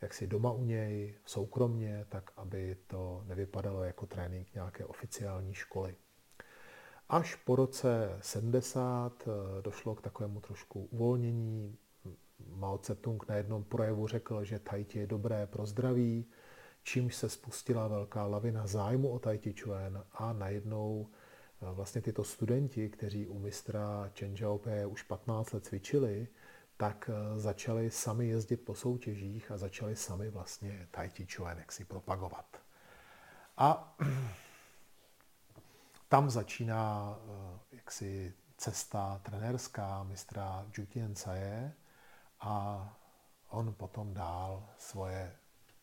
[0.00, 5.96] jak si doma u něj, soukromně, tak aby to nevypadalo jako trénink nějaké oficiální školy.
[7.08, 11.78] Až po roce 70 eh, došlo k takovému trošku uvolnění.
[12.38, 16.26] Mao Tse-tung na jednom projevu řekl, že Tai Chi je dobré pro zdraví,
[16.82, 21.08] čímž se spustila velká lavina zájmu o Tai Chi Chuan a najednou
[21.62, 26.28] eh, vlastně tyto studenti, kteří u mistra Chen Xiaopé už 15 let cvičili,
[26.76, 31.84] tak eh, začali sami jezdit po soutěžích a začali sami vlastně Tai Chi Chuan si
[31.84, 32.56] propagovat.
[33.56, 33.96] A
[36.08, 41.72] tam začíná eh, jaksi cesta trenérská mistra Jutien Saye
[42.40, 42.96] a
[43.48, 45.36] on potom dál svoje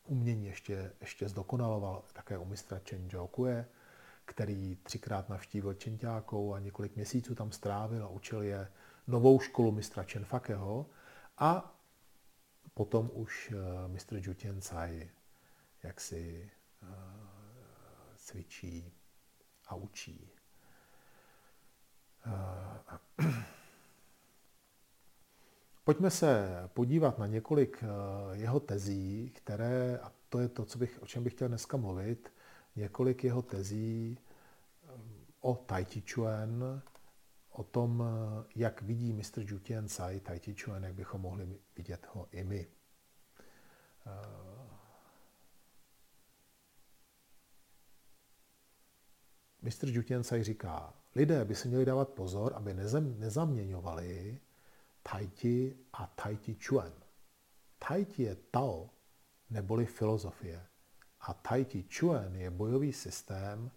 [0.04, 3.66] umění ještě, ještě zdokonaloval také u mistra Chen Jokue,
[4.26, 8.72] který třikrát navštívil Čenťákou a několik měsíců tam strávil a učil je
[9.08, 10.86] novou školu mistra Chen Fakeho
[11.38, 11.80] a
[12.74, 15.10] potom už eh, mistr Jutien Tsai
[15.84, 16.90] jak si uh,
[18.16, 18.94] cvičí
[19.68, 20.32] a učí.
[25.84, 30.78] Eh, pojďme se podívat na několik eh, jeho tezí, které, a to je to, co
[30.80, 32.34] bych, o čem bych chtěl dneska mluvit,
[32.76, 34.90] několik jeho tezí eh,
[35.42, 36.82] o Tai Chi Chuan,
[37.52, 38.04] o tom,
[38.56, 42.68] jak vidí mistr Jutien Tsai Tai Chi Chuan, jak bychom mohli vidět ho i my.
[49.62, 52.74] Mistr Jutěncaj říká, lidé by si měli dávat pozor, aby
[53.18, 54.40] nezaměňovali
[55.04, 56.94] Tai Chi a Tai Chi Chuan.
[57.80, 58.90] Tai Chi je Tao,
[59.50, 60.66] neboli filozofie.
[61.20, 63.72] A Tai Chi Chuan je bojový systém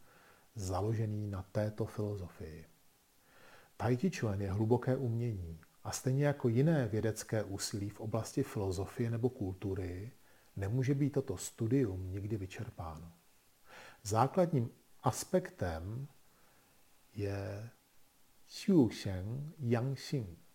[0.54, 2.66] založený na této filozofii.
[3.76, 9.10] Tai Chi Chuan je hluboké umění a stejně jako jiné vědecké úsilí v oblasti filozofie
[9.10, 10.12] nebo kultury,
[10.56, 13.12] nemůže být toto studium nikdy vyčerpáno.
[14.02, 14.70] Základním
[15.02, 16.08] aspektem
[17.14, 17.70] je
[18.46, 20.45] Xiu Sheng Yang Xing,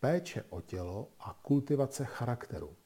[0.00, 2.76] péče o tělo a kultivace charakteru.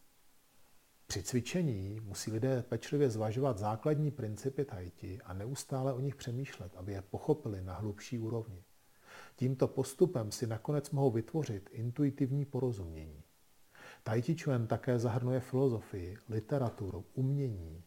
[1.07, 6.93] Při cvičení musí lidé pečlivě zvažovat základní principy tajti a neustále o nich přemýšlet, aby
[6.93, 8.65] je pochopili na hlubší úrovni.
[9.37, 13.23] Tímto postupem si nakonec mohou vytvořit intuitivní porozumění.
[14.03, 17.85] Tai Chi Chuan také zahrnuje filozofii, literaturu, umění.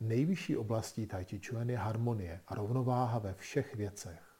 [0.00, 4.35] Nejvyšší oblastí Tai Chi Chuan je harmonie a rovnováha ve všech věcech.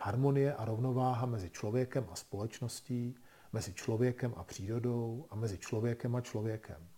[0.00, 3.14] Harmonie a rovnováha mezi člověkem a společností,
[3.52, 6.88] mezi člověkem a přírodou a mezi člověkem a člověkem.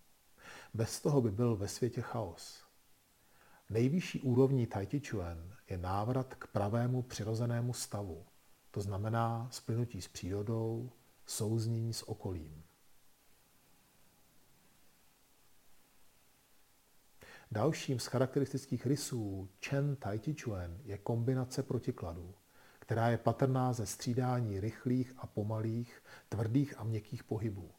[0.74, 2.64] Bez toho by byl ve světě chaos.
[3.70, 8.26] Nejvyšší úrovní Tai Chi Chuan je návrat k pravému přirozenému stavu,
[8.70, 10.92] to znamená splynutí s přírodou,
[11.26, 12.64] souznění s okolím.
[17.50, 22.34] Dalším z charakteristických rysů Chen Tai Chi Chuan je kombinace protikladů,
[22.90, 27.70] která je patrná ze střídání rychlých a pomalých, tvrdých a měkkých pohybů.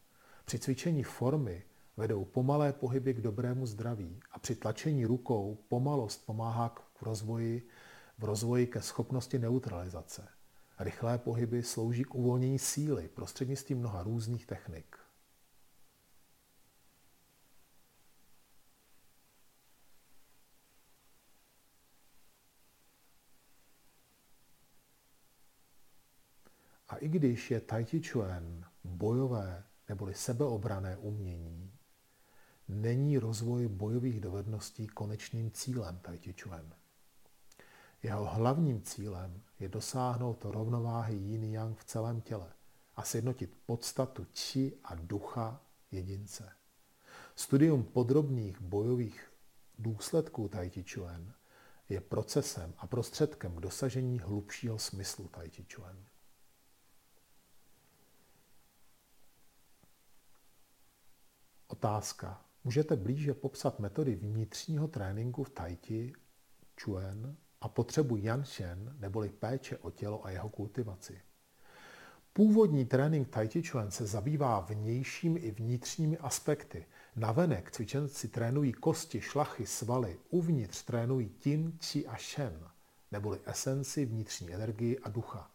[0.46, 1.64] Při cvičení formy
[1.98, 7.68] vedou pomalé pohyby k dobrému zdraví a při tlačení rukou pomalost pomáhá k rozvoji,
[8.18, 10.28] v rozvoji ke schopnosti neutralizace.
[10.80, 14.98] Rychlé pohyby slouží k uvolnění síly prostřednictvím mnoha různých technik.
[26.91, 31.72] A i když je Tai Chi Chuan bojové neboli sebeobrané umění,
[32.68, 36.74] není rozvoj bojových dovedností konečným cílem Tai Chi Chuan.
[38.04, 42.54] Jeho hlavním cílem je dosáhnout rovnováhy yin yang v celém těle
[42.96, 45.62] a sjednotit podstatu či a ducha
[45.92, 46.52] jedince.
[47.36, 49.32] Studium podrobných bojových
[49.80, 51.34] důsledků Tai Chi Chuan
[51.90, 56.11] je procesem a prostředkem k dosažení hlubšího smyslu Tai Chi Chuan.
[61.72, 62.42] Otázka.
[62.64, 66.14] Můžete blíže popsat metody vnitřního tréninku v Tai Chi
[67.62, 71.22] a potřebu Yanshen, neboli péče o tělo a jeho kultivaci.
[72.34, 76.86] Původní trénink Tai Chi Chuan se zabývá vnějšími i vnitřními aspekty.
[77.16, 82.70] Navenek cvičenci trénují kosti, šlachy, svaly, uvnitř trénují Tin, Chi a Shen,
[83.12, 85.52] neboli esenci, vnitřní energii a ducha.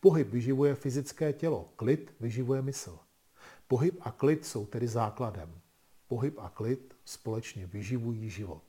[0.00, 2.98] Pohyb vyživuje fyzické tělo, klid vyživuje mysl.
[3.70, 5.60] Pohyb a klid jsou tedy základem.
[6.08, 8.62] Pohyb a klid společně vyživují život.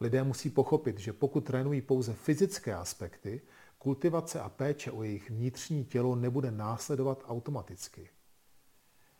[0.00, 3.40] Lidé musí pochopit, že pokud trénují pouze fyzické aspekty,
[3.78, 8.10] kultivace a péče o jejich vnitřní tělo nebude následovat automaticky.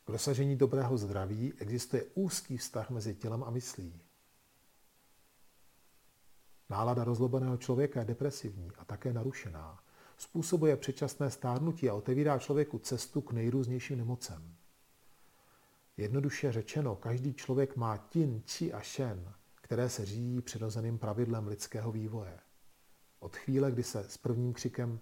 [0.05, 4.01] K dosažení dobrého zdraví existuje úzký vztah mezi tělem a myslí.
[6.69, 9.81] Nálada rozlobeného člověka je depresivní a také narušená.
[10.17, 14.60] Způsobuje předčasné stárnutí a otevírá člověku cestu k nejrůznějším nemocem.
[16.01, 21.93] Jednoduše řečeno, každý člověk má tin, či a shen, které se řídí přirozeným pravidlem lidského
[21.93, 22.39] vývoje.
[23.19, 25.01] Od chvíle, kdy se s prvním křikem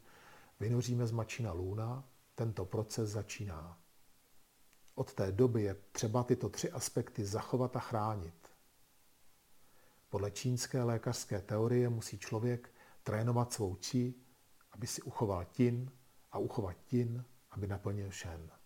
[0.61, 3.79] vynoříme z mačina lůna, tento proces začíná.
[4.95, 8.49] Od té doby je třeba tyto tři aspekty zachovat a chránit.
[10.09, 12.71] Podle čínské lékařské teorie musí člověk
[13.03, 14.15] trénovat svou či,
[14.71, 15.93] aby si uchoval tin
[16.33, 18.58] a uchovat tin, aby naplnil šen.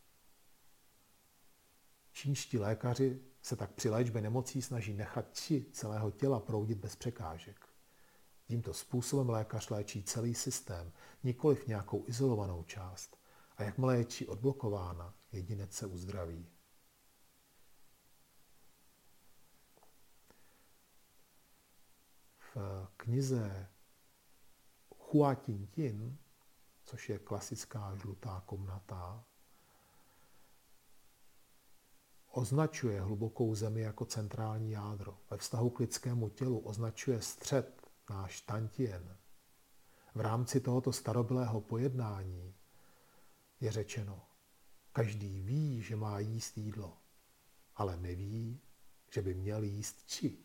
[2.13, 7.69] Čínští lékaři se tak při léčbě nemocí snaží nechat či celého těla proudit bez překážek.
[8.47, 13.19] Tímto způsobem lékař léčí celý systém, nikoliv nějakou izolovanou část.
[13.57, 16.49] A jakmile je či odblokována, jedinec se uzdraví.
[22.39, 22.59] V
[22.97, 23.69] knize
[24.99, 26.19] Hua Tin
[26.85, 29.25] což je klasická žlutá komnata
[32.33, 35.19] označuje hlubokou zemi jako centrální jádro.
[35.31, 39.17] Ve vztahu k lidskému tělu označuje střed, náš tantien.
[40.15, 42.55] V rámci tohoto starobylého pojednání
[43.61, 44.27] je řečeno,
[44.93, 46.97] každý ví, že má jíst jídlo,
[47.77, 48.61] ale neví,
[49.11, 50.39] že by měl jíst či.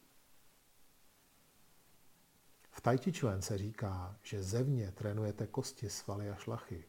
[2.71, 6.86] V Chuan se říká, že zevně trénujete kosti, svaly a šlachy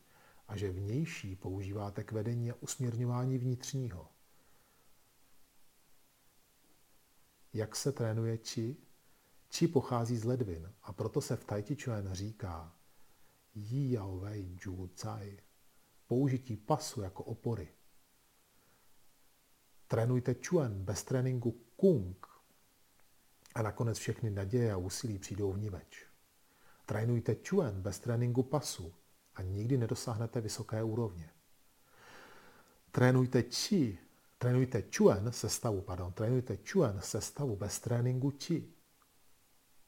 [0.48, 4.08] a že vnější používáte k vedení a usměrňování vnitřního–
[7.58, 8.76] jak se trénuje či.
[9.50, 12.76] Či pochází z ledvin a proto se v Tai Chi Chuan říká
[13.54, 15.38] Yi Yao Wei Ju Cai.
[16.06, 17.68] Použití pasu jako opory.
[19.88, 22.26] Trénujte Chuan bez tréninku Kung
[23.54, 26.06] a nakonec všechny naděje a úsilí přijdou v niveč.
[26.86, 28.94] Trénujte Chuan bez tréninku pasu
[29.34, 31.30] a nikdy nedosáhnete vysoké úrovně.
[32.90, 33.98] Trénujte Chi
[34.38, 38.68] Trénujte Chuan se stavu, pardon, trénujte Chuan se stavu bez tréninku Chi.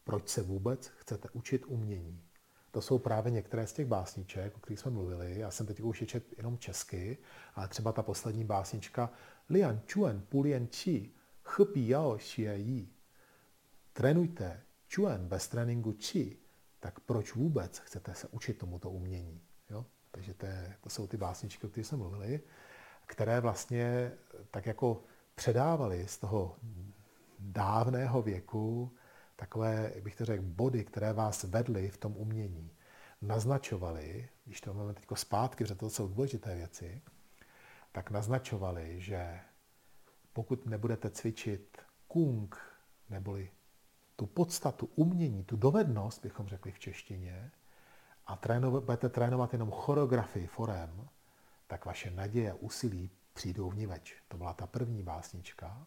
[0.04, 2.22] Proč se vůbec chcete učit umění?
[2.70, 5.38] To jsou právě některé z těch básniček, o kterých jsme mluvili.
[5.38, 7.18] Já jsem teď už čet jenom česky,
[7.54, 9.10] ale třeba ta poslední básnička
[9.50, 11.10] Lian Chuan Pulian Chi
[11.42, 12.88] Chpi Yao Xie Yi.
[13.92, 14.62] Trénujte
[14.94, 16.36] Chuan bez tréninku Chi,
[16.80, 19.40] tak proč vůbec chcete se učit tomuto umění?
[19.70, 19.86] Jo?
[20.10, 22.40] Takže to, je, to jsou ty básničky, o kterých jsme mluvili
[23.10, 24.12] které vlastně
[24.50, 25.02] tak jako
[25.34, 26.56] předávali z toho
[27.38, 28.92] dávného věku
[29.36, 32.70] takové, bych to řekl, body, které vás vedly v tom umění.
[33.22, 37.02] Naznačovali, když to máme teď zpátky, protože to jsou důležité věci,
[37.92, 39.40] tak naznačovali, že
[40.32, 42.56] pokud nebudete cvičit kung,
[43.08, 43.50] neboli
[44.16, 47.50] tu podstatu umění, tu dovednost, bychom řekli v češtině,
[48.26, 51.08] a trénovat, budete trénovat jenom choreografii forem,
[51.70, 54.14] tak vaše naděje a úsilí přijdou v niveč.
[54.28, 55.86] To byla ta první básnička.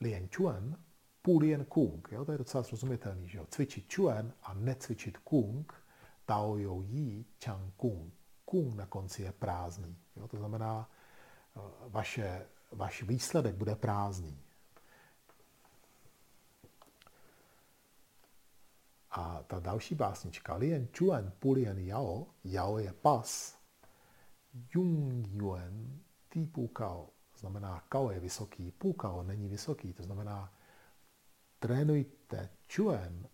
[0.00, 0.76] Lien Chuan,
[1.22, 2.08] Pu Lien Kung.
[2.12, 3.46] Jo, to je docela srozumitelný, že jo?
[3.50, 5.72] Cvičit Chuan a necvičit Kung,
[6.26, 8.12] Tao You Yi Chang Kung.
[8.44, 9.96] Kung na konci je prázdný.
[10.16, 10.28] Jo?
[10.28, 10.90] To znamená,
[11.56, 14.38] eh, vaše, vaš výsledek bude prázdný.
[19.10, 23.58] A ta další básnička, Lien Chuan Pu Lien Yao, Yao je pas,
[24.54, 27.10] Jung Yuan Ti Pu Kao.
[27.38, 29.92] Znamená, Kao je vysoký, Pu Kao není vysoký.
[29.92, 30.52] To znamená,
[31.58, 33.26] trénujte Chuan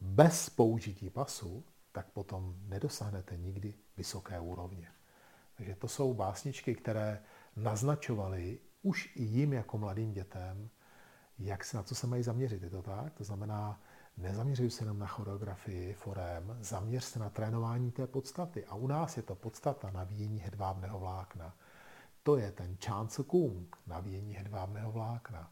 [0.00, 4.88] bez použití pasu, tak potom nedosáhnete nikdy vysoké úrovně.
[5.54, 7.22] Takže to jsou básničky, které
[7.56, 10.70] naznačovaly už i jim jako mladým dětem,
[11.38, 12.62] jak se na co se mají zaměřit.
[12.62, 13.14] Je to tak?
[13.14, 13.80] To znamená,
[14.16, 18.64] nezaměřuj se jenom na choreografii forem, zaměř se na trénování té podstaty.
[18.64, 21.54] A u nás je to podstata navíjení hedvábného vlákna.
[22.22, 25.50] To je ten Chance Kung, navíjení hedvábného vlákna.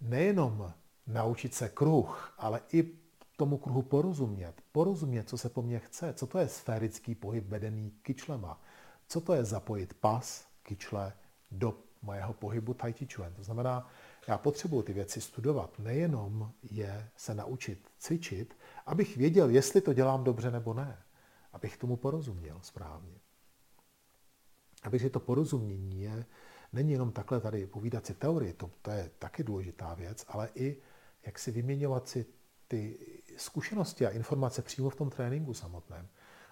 [0.00, 0.72] Nejenom
[1.06, 2.90] naučit se kruh, ale i
[3.36, 4.62] tomu kruhu porozumět.
[4.72, 6.12] Porozumět, co se po mně chce.
[6.12, 8.60] Co to je sférický pohyb vedený kyčlema.
[9.08, 11.12] Co to je zapojit pas, kyčle
[11.50, 13.34] do mojeho pohybu tai chi chuan.
[13.34, 13.88] To znamená,
[14.28, 18.56] já potřebuji ty věci studovat, nejenom je se naučit cvičit,
[18.86, 21.02] abych věděl, jestli to dělám dobře nebo ne.
[21.52, 23.18] Abych tomu porozuměl správně.
[24.82, 26.26] Abych si to porozumění je,
[26.72, 30.76] není jenom takhle tady povídat si teorii, to, to je taky důležitá věc, ale i
[31.26, 32.26] jak si vyměňovat si
[32.68, 32.98] ty
[33.36, 36.08] zkušenosti a informace přímo v tom tréninku samotném.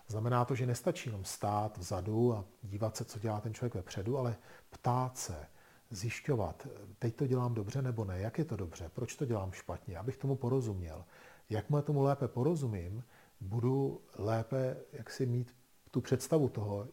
[0.07, 4.19] Znamená to, že nestačí jenom stát vzadu a dívat se, co dělá ten člověk vepředu,
[4.19, 4.37] ale
[4.71, 5.47] ptát se,
[5.93, 6.67] zjišťovat,
[6.99, 10.17] teď to dělám dobře nebo ne, jak je to dobře, proč to dělám špatně, abych
[10.17, 11.05] tomu porozuměl.
[11.51, 13.05] Jakmile tomu lépe porozumím,
[13.41, 15.55] budu lépe jak si mít
[15.91, 16.89] tu představu toho,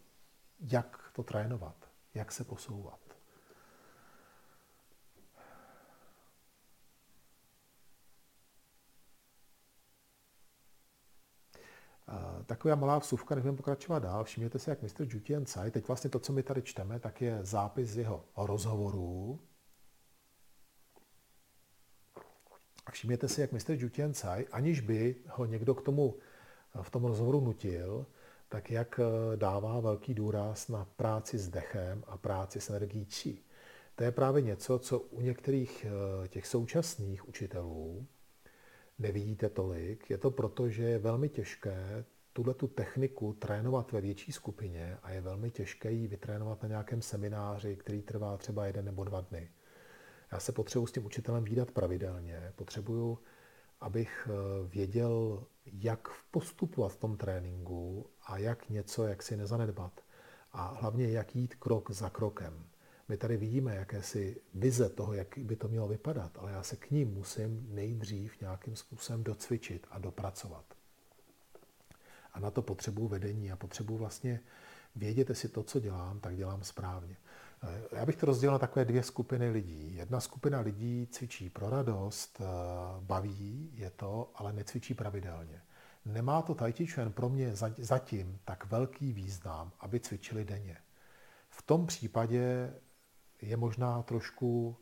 [0.59, 1.75] jak to trénovat,
[2.13, 3.08] jak se posouvat.
[12.45, 14.23] Taková malá vsuvka, než budeme pokračovat dál.
[14.23, 15.05] Všimněte si, jak Mr.
[15.09, 19.39] Jutien Tsai, teď vlastně to, co my tady čteme, tak je zápis jeho rozhovorů.
[22.85, 23.71] A všimněte si, jak Mr.
[23.71, 26.15] Jutien Tsai, aniž by ho někdo k tomu
[26.81, 28.05] v tom rozhovoru nutil,
[28.49, 33.45] tak jak eh, dává velký důraz na práci s dechem a práci s energií čí.
[33.95, 38.07] To je právě něco, co u některých eh, těch současných učitelů
[38.99, 40.09] nevidíte tolik.
[40.09, 45.11] Je to proto, že je velmi těžké tuhle tu techniku trénovat ve větší skupině a
[45.11, 49.49] je velmi těžké ji vytrénovat na nějakém semináři, který trvá třeba jeden nebo dva dny.
[50.31, 53.19] Já se potřebuji s tím učitelem výdat pravidelně, potřebuju,
[53.79, 60.01] abych eh, věděl, jak postupovat v tom tréninku a jak něco, jak si nezanedbat.
[60.51, 62.65] A hlavně, jak jít krok za krokem.
[63.09, 66.91] My tady vidíme jakési vize toho, jak by to mělo vypadat, ale já se k
[66.91, 70.65] ním musím nejdřív nějakým způsobem docvičit a dopracovat.
[72.33, 74.39] A na to potřebuji vedení a potřebuji vlastně
[74.95, 77.17] vědět, jestli to, co dělám, tak dělám správně.
[77.91, 79.95] Já bych to rozdělil na takové dvě skupiny lidí.
[79.95, 82.45] Jedna skupina lidí cvičí pro radost, eh,
[82.99, 85.61] baví je to, ale necvičí pravidelně.
[86.05, 90.77] Nemá to Tai Chi pro mě zatím tak velký význam, aby cvičili denně.
[91.49, 92.73] V tom případě
[93.41, 94.77] je možná trošku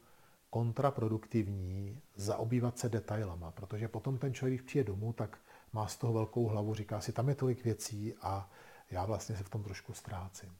[0.49, 5.37] kontraproduktivní zaobývat se detailama, protože potom ten člověk, když přijde domů, tak
[5.73, 8.49] má z toho velkou hlavu, říká si, tam je tolik věcí a
[8.91, 10.57] já vlastně se v tom trošku ztrácím.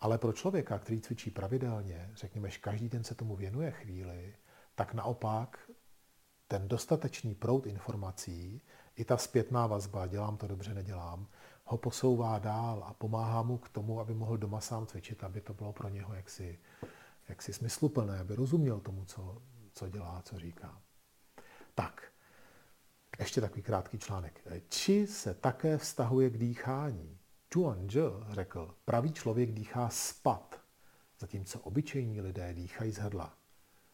[0.00, 4.34] Ale pro člověka, který cvičí pravidelně, řekněme, že každý den se tomu věnuje chvíli,
[4.74, 5.70] tak naopak
[6.48, 8.62] ten dostatečný proud informací,
[8.96, 11.26] i ta zpětná vazba, dělám to dobře, nedělám,
[11.64, 15.54] ho posouvá dál a pomáhá mu k tomu, aby mohl doma sám cvičit, aby to
[15.54, 16.58] bylo pro něho jaksi,
[17.28, 20.82] jaksi smysluplné, aby rozuměl tomu, co, co dělá, co říká.
[21.74, 22.12] Tak,
[23.18, 24.40] ještě takový krátký článek.
[24.68, 27.18] Či se také vztahuje k dýchání.
[27.54, 30.60] Chuan Zhe řekl, pravý člověk dýchá spad,
[31.18, 33.38] zatímco obyčejní lidé dýchají z hrdla.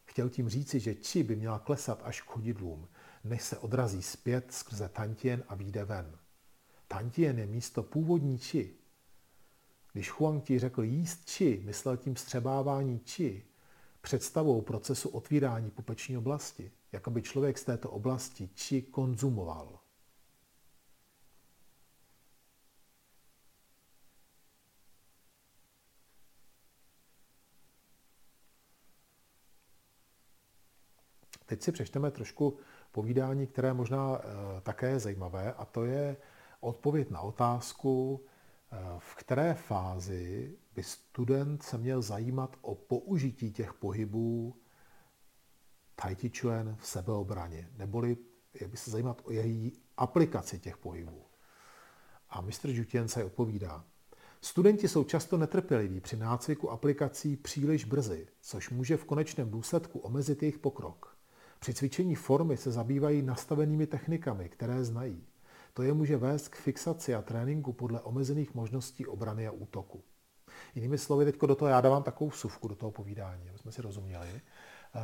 [0.04, 2.88] Chtěl tím říci, že či by měla klesat až k chodidlům,
[3.24, 6.18] než se odrazí zpět skrze tantien a výjde ven.
[6.88, 8.74] Tantien je místo původní či.
[9.94, 13.44] Když Huang ti řekl jíst či, myslel tím střebávání či,
[14.00, 19.78] představou procesu otvírání pupeční oblasti, jako by člověk z této oblasti či konzumoval.
[31.46, 32.58] Teď si přečteme trošku
[32.92, 36.16] povídání, které možná eh, také je zajímavé, a to je
[36.60, 38.24] odpověď na otázku,
[38.98, 44.60] v které fázi by student se měl zajímat o použití těch pohybů
[45.94, 48.16] Tai Chi Chuan v sebeobraně, neboli
[48.60, 51.24] jak by se zajímat o její aplikaci těch pohybů.
[52.30, 53.84] A mistr Jutien se odpovídá,
[54.44, 60.42] Studenti jsou často netrpěliví při nácviku aplikací příliš brzy, což může v konečném důsledku omezit
[60.42, 61.16] jejich pokrok.
[61.58, 65.26] Při cvičení formy se zabývají nastavenými technikami, které znají.
[65.74, 70.02] To je může vést k fixaci a tréninku podle omezených možností obrany a útoku.
[70.74, 73.82] Jinými slovy, teď do toho já dávám takovou suvku do toho povídání, aby jsme si
[73.82, 74.28] rozuměli.
[74.94, 75.00] Eh,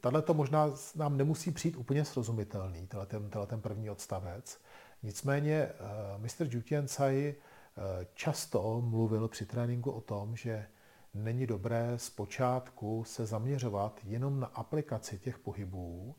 [0.00, 4.60] Tahle to možná nám nemusí přijít úplně srozumitelný, tenhle ten první odstavec.
[5.02, 5.74] Nicméně eh,
[6.18, 10.66] mistr Jutian Tsai eh, často mluvil při tréninku o tom, že
[11.14, 16.14] není dobré zpočátku se zaměřovat jenom na aplikaci těch pohybů,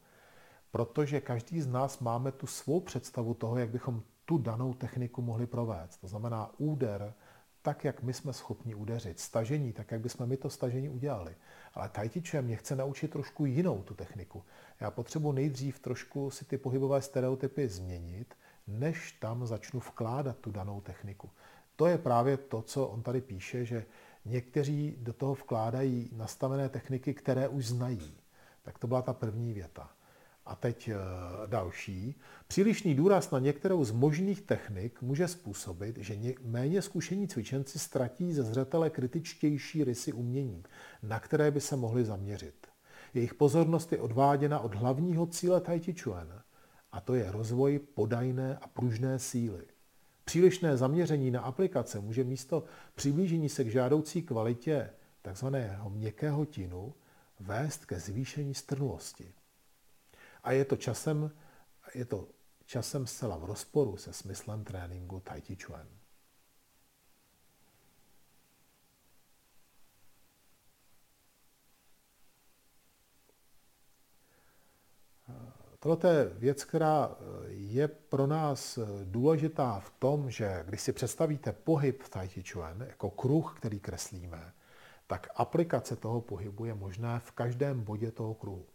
[0.72, 5.47] protože každý z nás máme tu svou představu toho, jak bychom tu danou techniku mohli
[5.47, 5.97] provést.
[5.97, 7.13] To znamená úder,
[7.61, 9.20] tak, jak my jsme schopni udeřit.
[9.20, 11.36] Stažení, tak, jak bychom my to stažení udělali.
[11.74, 14.43] Ale Chi mě chce naučit trošku jinou tu techniku.
[14.80, 18.36] Já potřebuji nejdřív trošku si ty pohybové stereotypy změnit,
[18.67, 21.30] než tam začnu vkládat tu danou techniku.
[21.76, 23.86] To je právě to, co on tady píše, že
[24.26, 28.17] Někteří do toho vkládají nastavené techniky, které už znají.
[28.63, 29.89] Tak to byla ta první věta.
[30.50, 30.95] A teď eh,
[31.47, 32.16] další.
[32.47, 38.43] Přílišný důraz na některou z možných technik může způsobit, že méně zkušení cvičenci ztratí ze
[38.43, 40.64] zřetele kritičtější rysy umění,
[41.04, 42.68] na které by se mohli zaměřit.
[43.14, 46.41] Jejich pozornost je odváděna od hlavního cíle Tai Chi Chuan,
[46.91, 49.64] a to je rozvoj podajné a pružné síly.
[50.26, 52.64] Přílišné zaměření na aplikace může místo
[52.95, 54.89] přiblížení se k žádoucí kvalitě
[55.22, 56.93] takzvaného měkkého tinu
[57.39, 59.34] vést ke zvýšení strnulosti.
[60.44, 61.32] A je to časem,
[61.94, 62.28] je to
[62.66, 65.88] časem zcela v rozporu se smyslem tréninku Tai Chi Chuan.
[75.80, 80.94] Tohle je věc, která eh, je pro nás eh, důležitá v tom, že když si
[80.94, 84.54] představíte pohyb v Tai Chi Chuan jako kruh, který kreslíme,
[85.08, 88.66] tak aplikace toho pohybu je možná v každém bodě toho kruhu.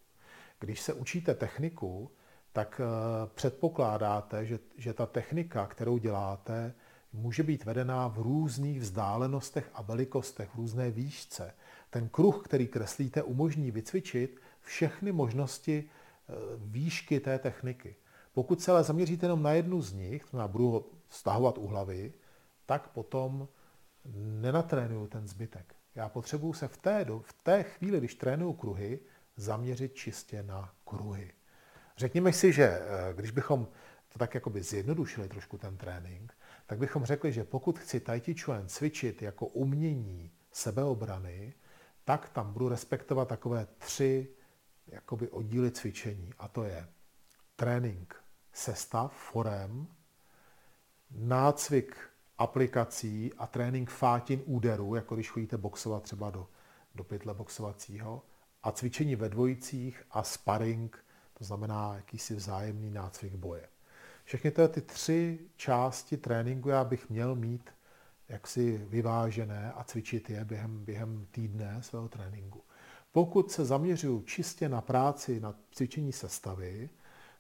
[0.61, 2.11] Když se učíte techniku,
[2.53, 2.87] tak eh,
[3.35, 6.75] předpokládáte, že, že ta technika, kterou děláte,
[7.13, 11.55] může být vedená v různých vzdálenostech a velikostech, v různé výšce.
[11.91, 15.91] Ten kruh, který kreslíte, umožní vycvičit všechny možnosti
[16.29, 17.97] Eh, výšky té techniky.
[18.33, 22.13] Pokud se ale zaměříte jenom na jednu z nich, to budu ho stahovat u hlavy,
[22.67, 23.49] tak potom
[24.15, 25.75] nenatrénuju ten zbytek.
[25.95, 29.01] Já potřebuju se v té, v té chvíli, když trénuju kruhy,
[29.37, 31.33] zaměřit čistě na kruhy.
[31.97, 33.69] Řekněme si, že eh, když bychom
[34.09, 36.35] to tak jakoby zjednodušili trošku ten trénink,
[36.67, 41.55] tak bychom řekli, že pokud chci Tai Chi Chuan cvičit jako umění sebeobrany,
[42.05, 44.29] tak tam budu respektovat takové tři
[44.87, 46.33] jakoby oddíly cvičení.
[46.39, 46.89] A to je
[47.57, 48.17] trénink
[48.53, 49.87] sestav, forem,
[51.11, 51.97] nácvik
[52.39, 56.49] aplikací a trénink fátin úderů, jako když chodíte boxovat třeba do,
[56.95, 58.23] do pytle boxovacího,
[58.65, 61.05] a cvičení ve dvojicích a sparring,
[61.39, 63.69] to znamená jakýsi vzájemný nácvik boje.
[64.25, 67.71] Všechny tyhle ty tři části tréninku já bych měl mít
[68.29, 72.63] jaksi vyvážené a cvičit je během, během týdne svého tréninku.
[73.13, 76.91] Pokud se zaměřuju čistě na práci, na cvičení sestavy,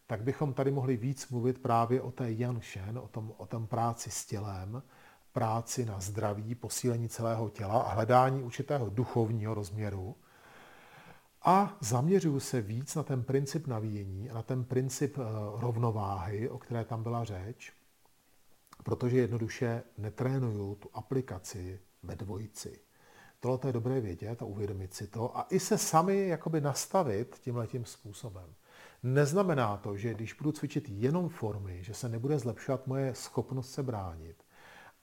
[0.07, 3.67] tak bychom tady mohli víc mluvit právě o té Yang Shen, o tom, o tom
[3.67, 4.83] práci s tělem,
[5.33, 10.17] práci na zdraví, posílení celého těla a hledání určitého duchovního rozměru.
[11.47, 15.23] A zaměřuju se víc na ten princip navíjení a na ten princip eh,
[15.61, 17.73] rovnováhy, o které tam byla řeč,
[18.85, 22.81] protože jednoduše netrénuju tu aplikaci ve dvojici.
[23.41, 27.85] Tohle je dobré vědět a uvědomit si to a i se sami jakoby nastavit tímhletím
[27.85, 28.55] způsobem.
[29.03, 33.83] Neznamená to, že když budu cvičit jenom formy, že se nebude zlepšovat moje schopnost se
[33.83, 34.37] bránit,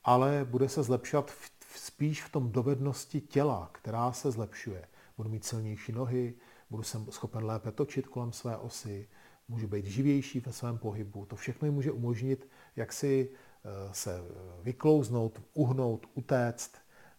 [0.03, 4.87] ale bude se zlepšovat v, spíš v tom dovednosti těla, která se zlepšuje.
[5.21, 6.33] Budu mít silnější nohy,
[6.69, 9.07] budu jsem schopen lépe točit kolem své osy,
[9.47, 11.25] můžu být živější ve svém pohybu.
[11.25, 14.19] To všechno mi může umožnit, jak si eh, se
[14.63, 16.71] vyklouznout, uhnout, utéct,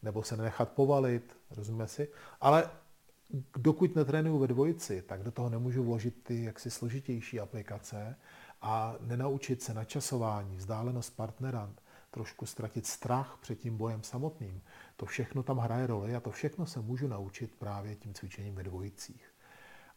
[0.03, 2.09] nebo se nenechat povalit, rozumíme si.
[2.41, 2.71] Ale
[3.57, 8.17] dokud netrénuju ve dvojici, tak do toho nemůžu vložit ty jaksi složitější aplikace
[8.63, 11.75] a nenaučit se načasování, vzdálenost partnera,
[12.13, 14.63] trošku ztratit strach před tím bojem samotným.
[14.97, 18.63] To všechno tam hraje roli a to všechno se můžu naučit právě tím cvičením ve
[18.63, 19.35] dvojicích.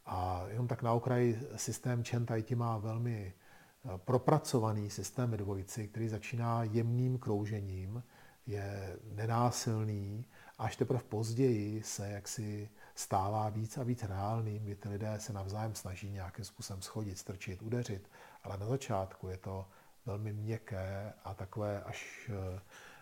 [0.05, 5.88] A jenom tak na okraji systém Chen Tai má velmi eh, propracovaný systém ve dvojici,
[5.88, 8.03] který začíná jemným kroužením,
[8.45, 10.26] je nenásilný,
[10.57, 15.76] až teprve později se jaksi stává víc a víc reálným, kdy ty lidé se navzájem
[15.76, 18.09] snaží nějakým způsobem schodit, strčit, udeřit,
[18.43, 19.66] ale na začátku je to
[20.06, 22.62] velmi měkké a takové až eh,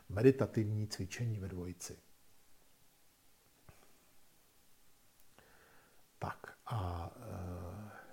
[0.09, 1.99] meditativní cvičení ve dvojici.
[6.19, 8.03] Tak a e,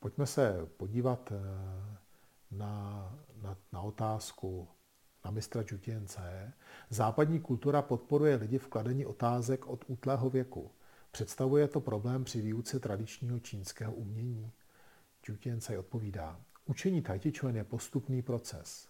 [0.00, 1.40] Pojďme se podívat eh,
[2.50, 3.04] na,
[3.42, 4.68] na, na otázku
[5.24, 6.52] na mistra Čutěnce.
[6.90, 10.70] Západní kultura podporuje lidi v kladení otázek od útlého věku.
[11.10, 14.52] Představuje to problém při výuce tradičního čínského umění?
[15.22, 16.40] Čutěnce odpovídá.
[16.66, 17.20] Učení Tai
[17.52, 18.88] je postupný proces.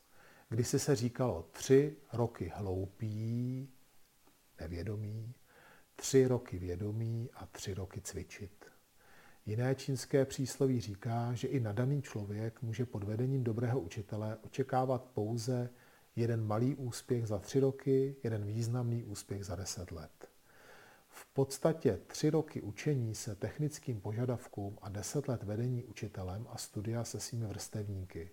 [0.48, 3.68] Když si se říkalo tři roky hloupý,
[4.60, 5.34] nevědomý,
[5.96, 8.64] tři roky vědomý a tři roky cvičit.
[9.46, 15.70] Jiné čínské přísloví říká, že i nadaný člověk může pod vedením dobrého učitele očekávat pouze
[16.16, 20.28] jeden malý úspěch za tři roky, jeden významný úspěch za deset let.
[21.08, 27.04] V podstatě tři roky učení se technickým požadavkům a deset let vedení učitelem a studia
[27.04, 28.30] se svými vrstevníky.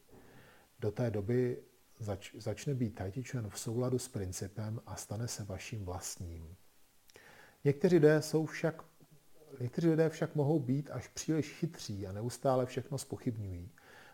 [0.80, 1.64] Do té doby
[2.00, 6.56] zač- začne být tajtičen v souladu s principem a stane se vaším vlastním.
[7.64, 8.84] Někteří lidé jsou však
[9.60, 13.72] Někteří lidé však mohou být až příliš chytří a neustále všechno spochybňují.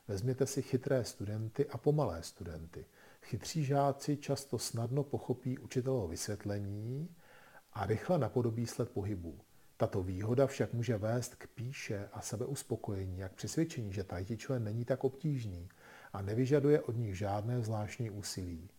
[0.08, 2.86] Vezměte si chytré studenty a pomalé studenty.
[3.24, 7.10] Chytří žáci často snadno pochopí učitelovo vysvětlení
[7.74, 9.40] a rychle napodobí sled pohybů.
[9.78, 15.04] Tato výhoda však může vést k píše a sebeuspokojení, jak přesvědčení, že tajtičlen není tak
[15.04, 15.70] obtížný
[16.14, 18.70] a nevyžaduje od nich žádné zvláštní úsilí.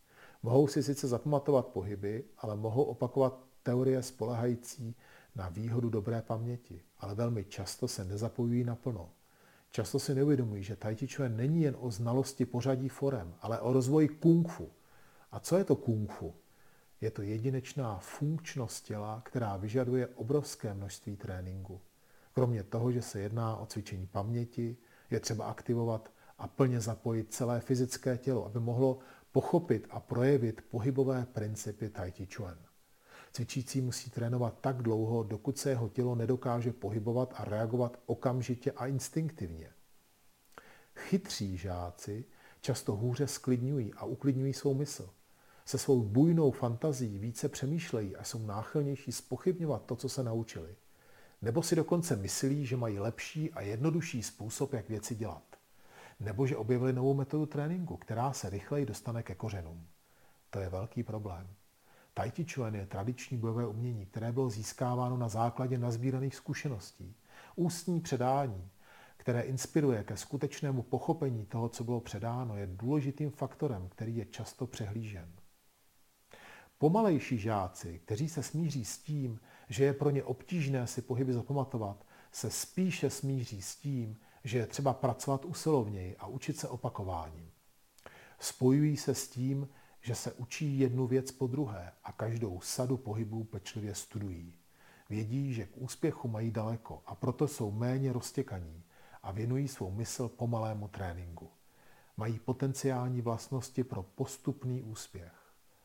[0.42, 4.96] Mohou si sice zapamatovat pohyby, ale mohou opakovat teorie spolehající
[5.34, 9.10] na výhodu dobré paměti, ale velmi často se nezapojují naplno.
[9.74, 13.72] Často si neuvědomují, že tai chi chuan není jen o znalosti pořadí forem, ale o
[13.72, 14.70] rozvoji kung fu.
[15.32, 16.34] A co je to kung fu?
[17.00, 21.80] Je to jedinečná funkčnost těla, která vyžaduje obrovské množství tréninku.
[22.32, 24.76] Kromě toho, že se jedná o cvičení paměti,
[25.10, 28.98] je třeba aktivovat a plně zapojit celé fyzické tělo, aby mohlo
[29.32, 32.58] pochopit a projevit pohybové principy Tai Chi Chuan.
[33.36, 38.86] Cvičící musí trénovat tak dlouho, dokud se jeho tělo nedokáže pohybovat a reagovat okamžitě a
[38.86, 39.70] instinktivně.
[40.96, 42.24] Chytří žáci
[42.60, 45.10] často hůře sklidňují a uklidňují svou mysl.
[45.64, 50.76] Se svou bujnou fantazí více přemýšlejí a jsou náchylnější spochybňovat to, co se naučili.
[51.42, 55.56] Nebo si dokonce myslí, že mají lepší a jednodušší způsob, jak věci dělat.
[56.20, 59.86] Nebo že objevili novou metodu tréninku, která se rychleji dostane ke kořenům.
[60.50, 61.48] To je velký problém.
[62.14, 67.16] Tai Chi Chuan je tradiční bojové umění, které bylo získáváno na základě nazbíraných zkušeností.
[67.56, 68.70] Ústní předání,
[69.16, 74.66] které inspiruje ke skutečnému pochopení toho, co bylo předáno, je důležitým faktorem, který je často
[74.66, 75.32] přehlížen.
[76.78, 82.06] Pomalejší žáci, kteří se smíří s tím, že je pro ně obtížné si pohyby zapamatovat,
[82.32, 87.50] se spíše smíří s tím, že je třeba pracovat usilovněji a učit se opakováním.
[88.38, 89.68] Spojují se s tím,
[90.04, 94.54] že se učí jednu věc po druhé a každou sadu pohybů pečlivě studují.
[95.10, 98.82] Vědí, že k úspěchu mají daleko a proto jsou méně roztěkaní
[99.22, 101.50] a věnují svou mysl pomalému tréninku.
[102.16, 105.32] Mají potenciální vlastnosti pro postupný úspěch.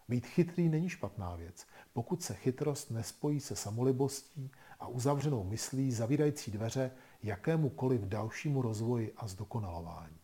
[0.09, 6.51] Být chytrý není špatná věc, pokud se chytrost nespojí se samolibostí a uzavřenou myslí zavírající
[6.51, 6.91] dveře
[7.23, 10.17] jakémukoliv dalšímu rozvoji a zdokonalování.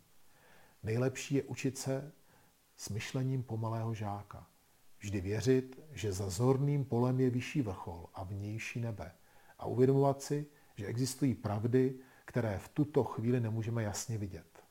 [0.83, 2.11] Nejlepší je učit se
[2.77, 4.47] s myšlením pomalého žáka.
[4.99, 9.11] Vždy věřit, že za zorným polem je vyšší vrchol a vnější nebe.
[9.59, 10.45] A uvědomovat si,
[10.75, 11.95] že existují pravdy,
[12.25, 14.63] které v tuto chvíli nemůžeme jasně vidět.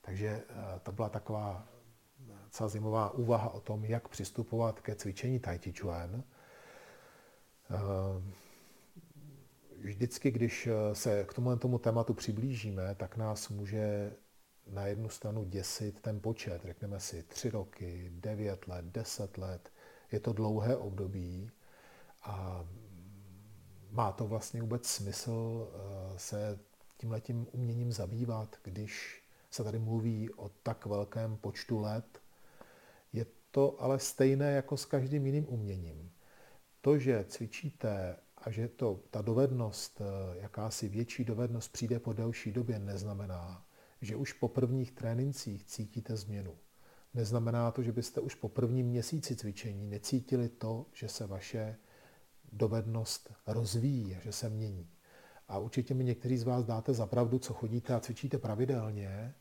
[0.00, 0.44] Takže eh,
[0.82, 1.68] to byla taková
[2.44, 6.24] docela zajímavá úvaha o tom, jak přistupovat ke cvičení Tai Chi Chuan.
[7.70, 7.76] Eh,
[9.76, 14.12] vždycky, když eh, se k tomu tématu přiblížíme, tak nás může
[14.66, 16.62] na jednu stranu děsit ten počet.
[16.64, 19.72] Řekneme si tři roky, devět let, deset let.
[20.12, 21.50] Je to dlouhé období
[22.22, 22.64] a
[23.90, 26.58] má to vlastně vůbec smysl eh, se
[26.96, 32.18] tímhletím uměním zabývat, když se tady mluví o tak velkém počtu let.
[33.12, 36.10] Je to ale stejné jako s každým jiným uměním.
[36.80, 42.52] To, že cvičíte a že to, ta dovednost, eh, jakási větší dovednost přijde po delší
[42.52, 43.63] době, neznamená,
[44.04, 46.54] že už po prvních trénincích cítíte změnu.
[47.14, 51.76] Neznamená to, že byste už po prvním měsíci cvičení necítili to, že se vaše
[52.52, 54.90] dovednost rozvíjí, že se mění.
[55.48, 59.34] A určitě mi některý z vás dáte za pravdu, co chodíte a cvičíte pravidelně,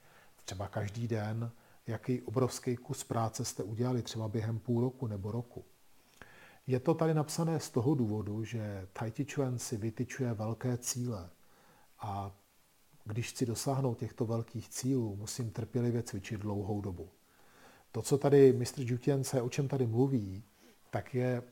[0.45, 1.51] třeba každý den,
[1.88, 5.66] jaký obrovský kus práce jste udělali třeba během půl roku nebo roku.
[6.68, 11.30] Je to tady napsané z toho důvodu, že Tai Chi Chuan si vytyčuje velké cíle
[11.99, 12.36] a
[13.06, 17.10] když chci dosáhnout těchto velkých cílů, musím trpělivě cvičit dlouhou dobu.
[17.91, 20.43] To, co tady mistr Jutience, o čem tady mluví,
[20.89, 21.43] tak je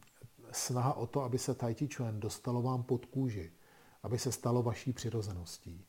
[0.52, 3.52] snaha o to, aby se Tai Chi Chuan dostalo vám pod kůži,
[4.02, 5.84] aby se stalo vaší přirozeností.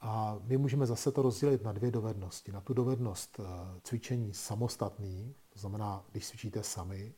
[0.00, 2.52] A my můžeme zase to rozdělit na dvě dovednosti.
[2.52, 3.44] Na tu dovednost eh,
[3.82, 7.14] cvičení samostatný, to znamená, když cvičíte sami,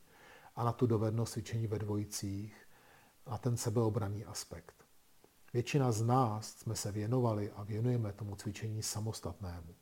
[0.57, 2.68] a na tu dovednost cvičení ve dvojicích,
[3.26, 4.88] a ten sebeobraný aspekt.
[5.53, 9.74] Většina z nás jsme se věnovali a věnujeme tomu cvičení samostatnému.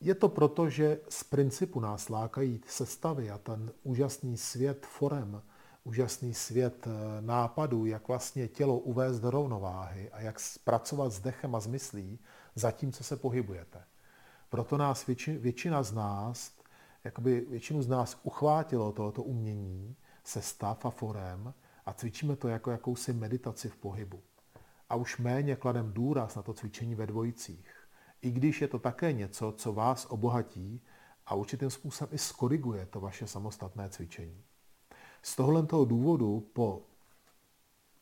[0.00, 5.42] Je to proto, že z principu nás lákají sestavy a ten úžasný svět forem,
[5.84, 11.54] úžasný svět eh, nápadů, jak vlastně tělo uvést do rovnováhy a jak pracovat s dechem
[11.54, 12.18] a s myslí,
[12.54, 13.84] zatímco se pohybujete.
[14.48, 16.52] Proto nás většina z nás,
[17.04, 21.54] jakoby většinu z nás uchvátilo tohoto umění, se stav a forem
[21.86, 24.22] a cvičíme to jako jakousi meditaci v pohybu.
[24.92, 27.88] A už méně kladem důraz na to cvičení ve dvojicích.
[28.22, 30.82] I když je to také něco, co vás obohatí
[31.26, 34.44] a určitým způsobem i skoriguje to vaše samostatné cvičení.
[35.22, 36.86] Z tohohle toho důvodu po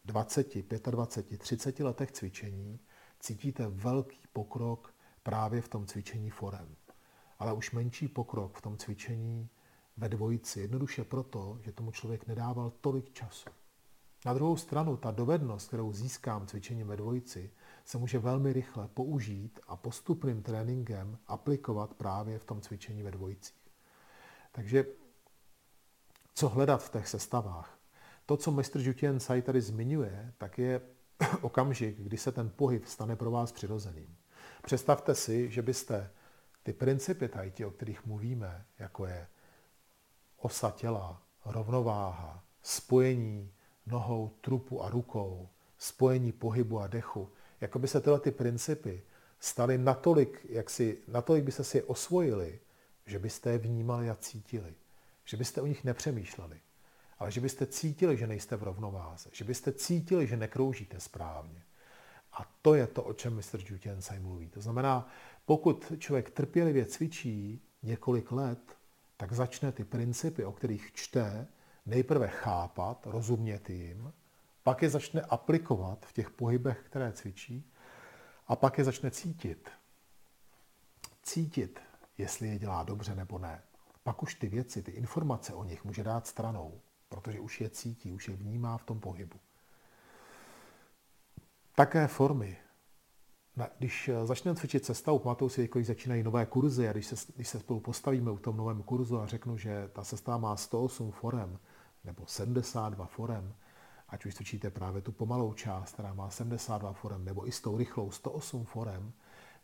[0.04, 0.54] 20,
[0.90, 2.80] 25, 30 letech cvičení
[3.20, 6.76] cítíte velký pokrok právě v tom cvičení forem.
[7.38, 9.48] Ale už menší pokrok v tom cvičení
[9.96, 10.60] ve dvojici.
[10.60, 13.50] Jednoduše proto, že tomu člověk nedával tolik času.
[14.24, 17.50] Na druhou stranu, ta dovednost, kterou získám cvičením ve dvojici,
[17.84, 23.70] se může velmi rychle použít a postupným tréninkem aplikovat právě v tom cvičení ve dvojicích.
[24.52, 24.84] Takže
[26.34, 27.78] co hledat v těch sestavách?
[28.26, 30.80] To, co mistr Jutien Sai tady zmiňuje, tak je
[31.40, 34.16] okamžik, kdy se ten pohyb stane pro vás přirozeným.
[34.62, 36.10] Představte si, že byste
[36.62, 39.26] ty principy tady, o kterých mluvíme, jako je
[40.36, 43.52] osa těla, rovnováha, spojení
[43.90, 47.28] nohou, trupu a rukou, spojení pohybu a dechu,
[47.60, 49.02] jako by se tyhle ty principy
[49.40, 52.60] staly natolik, jak si, natolik byste si je osvojili,
[53.06, 54.74] že byste je vnímali a cítili.
[55.24, 56.60] Že byste o nich nepřemýšleli,
[57.18, 61.62] ale že byste cítili, že nejste v rovnováze, že byste cítili, že nekroužíte správně.
[62.32, 64.48] A to je to, o čem mistr Jutensai mluví.
[64.48, 65.08] To znamená,
[65.44, 68.76] pokud člověk trpělivě cvičí několik let,
[69.16, 71.46] tak začne ty principy, o kterých čte,
[71.90, 74.12] nejprve chápat, rozumět jim,
[74.62, 77.72] pak je začne aplikovat v těch pohybech, které cvičí,
[78.46, 79.70] a pak je začne cítit.
[81.22, 81.80] Cítit,
[82.18, 83.62] jestli je dělá dobře nebo ne.
[84.02, 88.12] Pak už ty věci, ty informace o nich může dát stranou, protože už je cítí,
[88.12, 89.36] už je vnímá v tom pohybu.
[91.74, 92.56] Také formy
[93.78, 97.48] když eh, začneme cvičit sestavu, pamatuju si, když začínají nové kurzy a když se, když
[97.48, 101.58] se spolu postavíme u tom novém kurzu a řeknu, že ta sestava má 108 forem
[102.04, 103.54] nebo 72 forem,
[104.08, 107.76] ať už cvičíte právě tu pomalou část, která má 72 forem, nebo i s tou
[107.76, 109.12] rychlou 108 forem,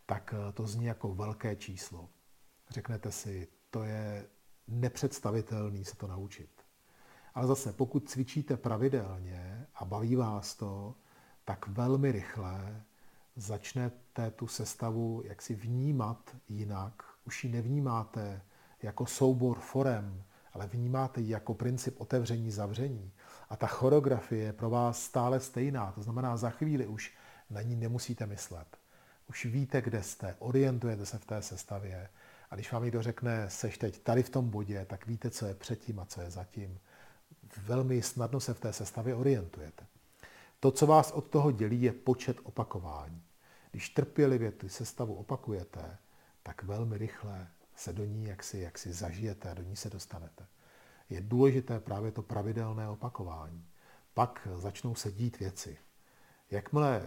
[0.07, 2.09] tak eh, to zní jako velké číslo.
[2.70, 4.26] Řeknete si, to je
[4.68, 6.51] nepředstavitelný se to naučit.
[7.34, 10.95] Ale zase, pokud cvičíte pravidelně a baví vás to,
[11.45, 12.82] tak velmi rychle
[13.37, 17.03] začnete tu sestavu jaksi vnímat jinak.
[17.24, 18.43] Už ji nevnímáte
[18.82, 20.24] jako soubor forem,
[20.57, 23.13] ale vnímáte ji jako princip otevření, zavření.
[23.49, 27.15] A ta choreografie je pro vás stále stejná, to znamená, za chvíli už
[27.51, 28.77] na ní nemusíte myslet.
[29.29, 32.09] Už víte, kde jste, orientujete se v té sestavě.
[32.51, 35.55] A když vám někdo řekne, seš teď tady v tom bodě, tak víte, co je
[35.55, 36.79] předtím a co je zatím.
[37.67, 39.87] Velmi snadno se v té sestavě orientujete.
[40.61, 43.23] To, co vás od toho dělí, je počet opakování.
[43.71, 45.99] Když trpělivě tu sestavu opakujete,
[46.43, 50.47] tak velmi rychle se do ní jaksi, jaksi zažijete do ní se dostanete.
[51.11, 53.66] Je důležité právě to pravidelné opakování.
[54.14, 55.79] Pak začnou se dít věci.
[56.51, 57.07] Jakmile eh,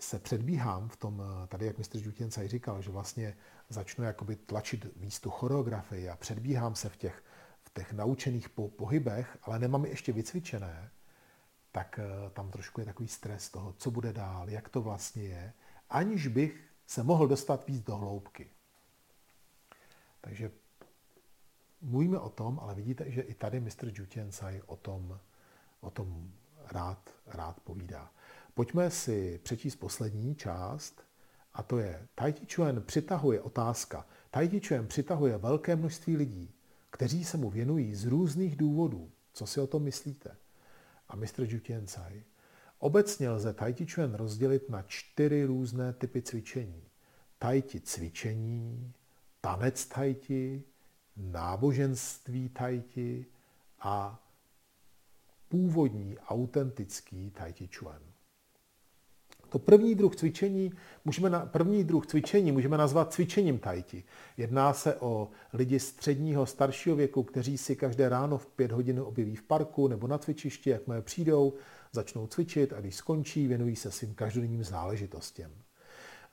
[0.00, 3.36] se předbíhám v tom, eh, tady jak mistr Žutěncaj říkal, že vlastně
[3.68, 7.24] začnu jakoby tlačit víc tu choreografii a předbíhám se v těch,
[7.62, 10.90] v těch naučených po, pohybech, ale nemám je ještě vycvičené,
[11.72, 15.52] tak eh, tam trošku je takový stres toho, co bude dál, jak to vlastně je,
[15.90, 18.50] aniž bych se mohl dostat víc do hloubky.
[20.24, 20.50] Takže
[21.80, 25.20] mluvíme o tom, ale vidíte, že i tady mistr Jutiensai o tom,
[25.80, 26.32] o tom
[26.72, 28.10] rád, rád povídá.
[28.54, 31.04] Pojďme si přečíst poslední část,
[31.54, 34.06] a to je Tai Chi Chuan přitahuje otázka.
[34.30, 36.54] Tai Chi Chuan přitahuje velké množství lidí,
[36.90, 39.10] kteří se mu věnují z různých důvodů.
[39.32, 40.36] Co si o tom myslíte?
[41.08, 42.24] A mistr Jutiensai.
[42.78, 46.82] Obecně lze Tai Chi Chuan rozdělit na čtyři různé typy cvičení.
[47.38, 48.92] Tai Chi cvičení,
[49.44, 50.62] tanec Tai Chi,
[51.16, 53.26] náboženství Tai Chi
[53.80, 54.22] a
[55.48, 58.00] původní, autentický Tai Chi Chuan.
[59.48, 60.72] To první druh cvičení
[61.04, 64.04] můžeme, na, první druh cvičení můžeme nazvat cvičením tajti.
[64.36, 69.36] Jedná se o lidi středního, staršího věku, kteří si každé ráno v pět hodin objeví
[69.36, 71.54] v parku nebo na cvičišti, jakmile přijdou,
[71.92, 75.63] začnou cvičit a když skončí, věnují se svým každodenním záležitostem.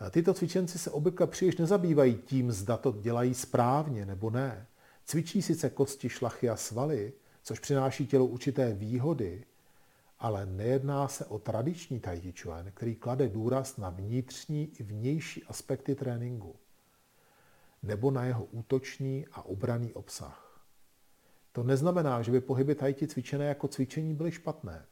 [0.10, 4.68] Tyto cvičenci se obvykle příliš nezabývají tím, zda to dělají správně nebo ne.
[5.06, 9.44] Cvičí sice kosti, šlachy a svaly, což přináší tělu určité výhody,
[10.20, 12.34] ale nejedná se o tradiční tai
[12.74, 16.56] který klade důraz na vnitřní i vnější aspekty tréninku
[17.84, 20.62] nebo na jeho útočný a obraný obsah.
[21.52, 24.86] To neznamená, že by pohyby tai chi cvičené jako cvičení byly špatné.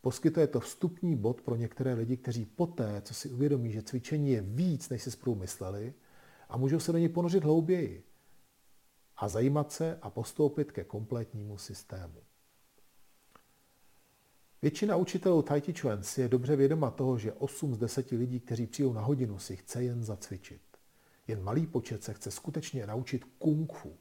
[0.00, 4.40] Poskytuje to vstupní bod pro některé lidi, kteří poté, co si uvědomí, že cvičení je
[4.40, 5.94] víc, než si spolu mysleli,
[6.48, 8.04] a můžou se do něj ponořit hlouběji
[9.16, 12.22] a zajímat se a postoupit ke kompletnímu systému.
[14.62, 18.40] Většina učitelů Tai Chi Chuan si je dobře vědoma toho, že 8 z 10 lidí,
[18.40, 20.62] kteří přijdou na hodinu, si chce jen zacvičit.
[21.28, 23.96] Jen malý počet se chce skutečně naučit kung fu.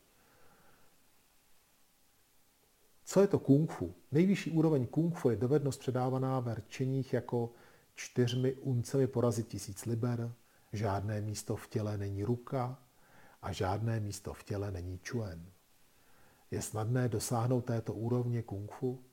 [3.10, 3.96] Co je to kung fu?
[4.12, 7.52] Nejvyšší úroveň kung fu je dovednost předávaná ve rčeních jako
[7.96, 10.34] čtyřmi uncemi porazit tisíc liber,
[10.74, 12.80] žádné místo v těle není ruka
[13.42, 15.46] a žádné místo v těle není čuen.
[16.52, 19.04] Je snadné dosáhnout této úrovně kung fu?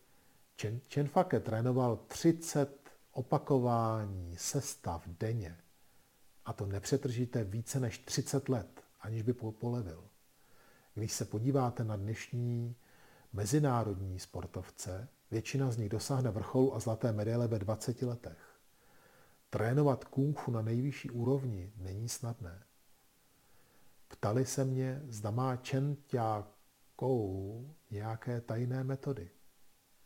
[0.60, 5.56] Chen, Chen Fake trénoval 30 opakování sestav denně.
[6.44, 10.04] A to nepřetržíte více než 30 let, aniž by polevil.
[10.94, 12.76] Když se podíváte na dnešní
[13.36, 18.60] mezinárodní sportovce, většina z nich dosáhne vrcholu a zlaté medaile ve 20 letech.
[19.50, 22.62] Trénovat kung fu na nejvyšší úrovni není snadné.
[24.08, 25.96] Ptali se mě, zda má Chen
[26.96, 29.30] Kou nějaké tajné metody.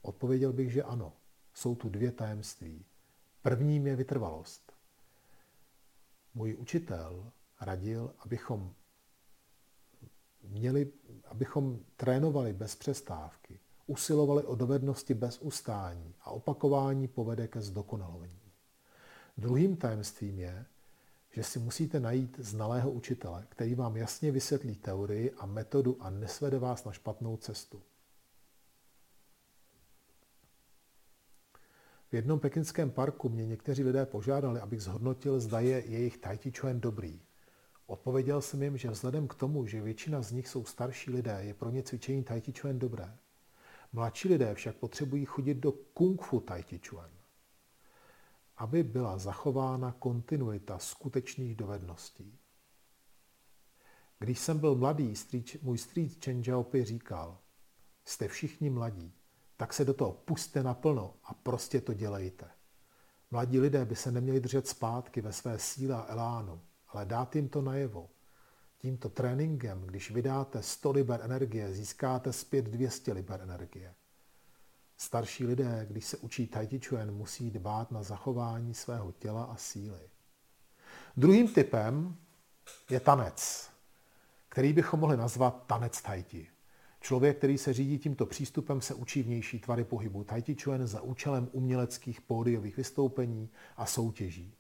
[0.03, 1.13] Odpověděl bych, že ano.
[1.55, 2.87] Jsou tu dvě tajemství.
[3.43, 4.73] Prvním je vytrvalost.
[6.35, 8.75] Můj učitel radil, abychom
[10.43, 10.93] měli,
[11.25, 18.41] abychom trénovali bez přestávky, usilovali o dovednosti bez ustání a opakování povede ke zdokonalování.
[19.39, 20.67] Druhým tajemstvím je,
[21.31, 26.59] že si musíte najít znalého učitele, který vám jasně vysvětlí teorii a metodu a nesvede
[26.59, 27.83] vás na špatnou cestu.
[32.11, 36.19] V jednom pekinském parku mě někteří lidé požádali, abych zhodnotil, zda je jejich
[36.61, 37.21] chuan dobrý.
[37.91, 41.55] Odpověděl jsem jim, že vzhledem k tomu, že většina z nich jsou starší lidé, je
[41.55, 43.17] pro ně cvičení tai chi chuan dobré.
[43.93, 47.11] Mladší lidé však potřebují chodit do kung fu tai chi chuan,
[48.57, 52.39] aby byla zachována kontinuita skutečných dovedností.
[54.19, 55.15] Když jsem byl mladý,
[55.63, 57.39] můj strýc Chen Jiaopi říkal,
[58.05, 59.13] jste všichni mladí,
[59.57, 62.51] tak se do toho puste naplno a prostě to dělejte.
[63.31, 66.61] Mladí lidé by se neměli držet zpátky ve své síle a elánu,
[66.93, 68.09] ale dát jim to najevo.
[68.79, 73.95] Tímto tréninkem, když vydáte 100 liber energie, získáte zpět 200 liber energie.
[74.97, 80.11] Starší lidé, když se učí Tai Chuan, musí dbát na zachování svého těla a síly.
[81.17, 82.17] Druhým typem
[82.91, 83.71] je tanec,
[84.49, 86.47] který bychom mohli nazvat tanec Tai.
[87.01, 91.49] Člověk, který se řídí tímto přístupem, se učí vnější tvary pohybu Tai Chuan za účelem
[91.53, 94.55] uměleckých pódiových vystoupení a soutěží.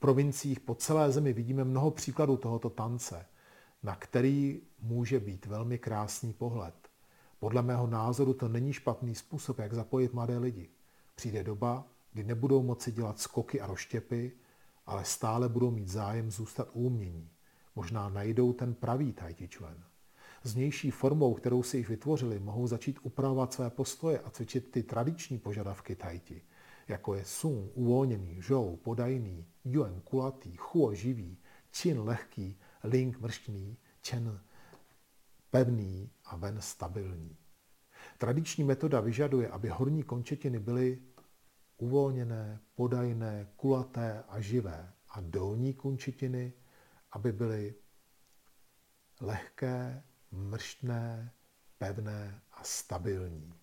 [0.00, 3.26] Provinciích po celé zemi vidíme mnoho příkladů tohoto tance,
[3.82, 6.74] na který může být velmi krásný pohled.
[7.38, 10.68] Podle mého názoru to není špatný způsob, jak zapojit mladé lidi.
[11.14, 14.32] Přijde doba, kdy nebudou moci dělat skoky a roštěpy,
[14.86, 17.30] ale stále budou mít zájem zůstat u umění.
[17.76, 19.34] Možná najdou ten pravý Tai.
[20.44, 24.82] S vnější formou, kterou si jich vytvořili, mohou začít upravovat své postoje a cvičit ty
[24.82, 26.42] tradiční požadavky Tai Chi,
[26.90, 31.38] jako je Sung, uvolněný, Zhou, podajný, Yuan, kulatý, Chuo, živý,
[31.70, 33.76] Qin, lehký, Ling, mrštný,
[34.06, 34.40] Chen,
[35.50, 37.36] pevný a Ven, stabilní.
[38.18, 41.02] Tradiční metoda vyžaduje, aby horní končetiny byly
[41.76, 46.52] uvolněné, podajné, kulaté a živé a dolní končetiny,
[47.12, 47.74] aby byly
[49.20, 51.32] lehké, mrštné,
[51.78, 53.59] pevné a stabilní.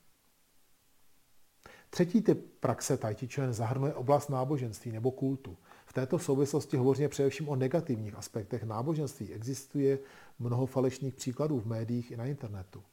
[1.97, 3.15] Třetí typ praxe Tai
[3.49, 5.57] zahrnuje oblast náboženství nebo kultu.
[5.85, 9.33] V této souvislosti hovoříme především o negativních aspektech náboženství.
[9.33, 9.99] Existuje
[10.39, 12.83] mnoho falešných příkladů v médiích i na internetu.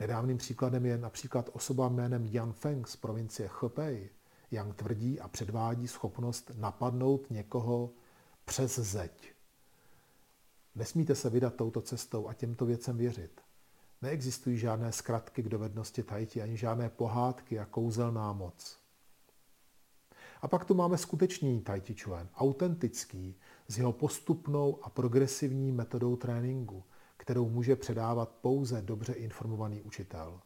[0.00, 4.10] Nedávným příkladem je například osoba jménem Yang Feng z provincie Hebei.
[4.50, 7.90] Yang tvrdí a předvádí schopnost napadnout někoho
[8.44, 9.32] přes zeď.
[10.74, 13.40] Nesmíte se vydat touto cestou a těmto věcem věřit.
[14.02, 18.78] Neexistují žádné zkratky k dovednosti tajti, ani žádné pohádky a kouzelná moc.
[20.42, 23.36] A pak tu máme skutečný Chi Chuan, autentický,
[23.68, 26.84] s jeho postupnou a progresivní metodou tréninku,
[27.16, 30.40] kterou může předávat pouze dobře informovaný učitel.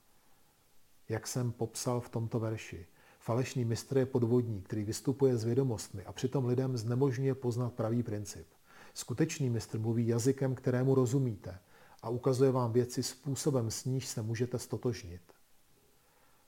[1.09, 2.87] Jak jsem popsal v tomto verši,
[3.19, 8.47] falešný mistr je podvodník, který vystupuje s vědomostmi a přitom lidem znemožňuje poznat pravý princip.
[8.95, 11.59] Skutečný mistr mluví jazykem, kterému rozumíte
[12.03, 15.23] a ukazuje vám věci způsobem, s níž se můžete stotožnit.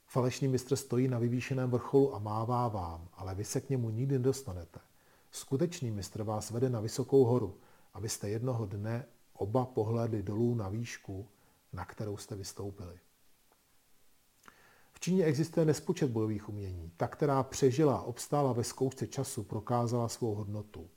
[0.07, 4.17] Falešný mistr stojí na vyvýšeném vrcholu a mává vám, ale vy se k němu nikdy
[4.17, 4.79] nedostanete.
[5.31, 7.57] Skutečný mistr vás vede na vysokou horu,
[7.93, 11.27] abyste jednoho dne oba pohlédli dolů na výšku,
[11.73, 12.99] na kterou jste vystoupili.
[14.93, 16.91] V Číně existuje nespočet bojových umění.
[16.97, 20.89] Ta, která přežila, obstála ve zkoušce času, prokázala svou hodnotu.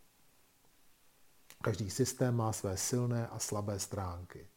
[1.62, 4.48] Každý systém má své silné a slabé stránky.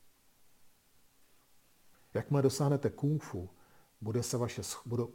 [2.13, 3.49] Jakmile dosáhnete kung fu,
[4.01, 4.61] bude se vaše,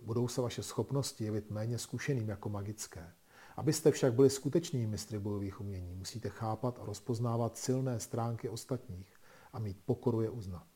[0.03, 3.13] budou se vaše schopnosti jevit méně zkušeným jako magické.
[3.57, 9.21] Abyste však byli skutečnými mistry bojových umění, musíte chápat a rozpoznávat silné stránky ostatních
[9.53, 10.67] a mít pokoru je uznat.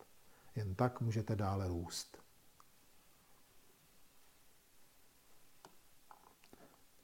[0.57, 2.19] Jen tak můžete dále růst.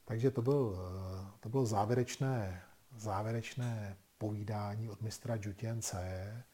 [0.04, 0.78] Takže to, byl,
[1.40, 2.65] to bylo závěrečné,
[2.96, 6.44] závěrečné povídání od mistra Jutience.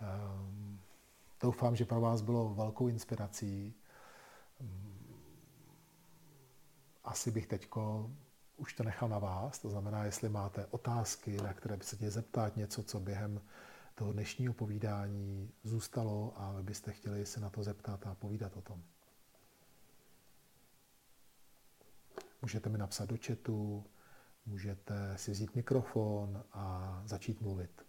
[0.00, 0.80] Um,
[1.40, 3.74] doufám, že pro vás bylo velkou inspirací.
[7.04, 8.10] Asi bych teďko
[8.56, 12.10] už to nechal na vás, to znamená, jestli máte otázky, na které by se tě
[12.10, 13.40] zeptat, něco, co během
[13.94, 18.60] toho dnešního povídání zůstalo a vy byste chtěli se na to zeptat a povídat o
[18.60, 18.82] tom.
[22.42, 23.84] Můžete mi napsat do chatu,
[24.46, 27.82] můžete si vzít mikrofon a začít mluvit.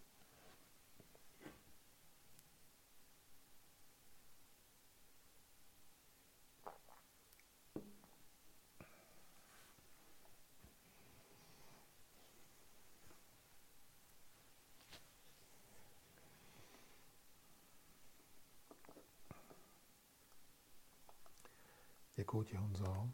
[22.16, 23.10] Děkuji ti, Honzo.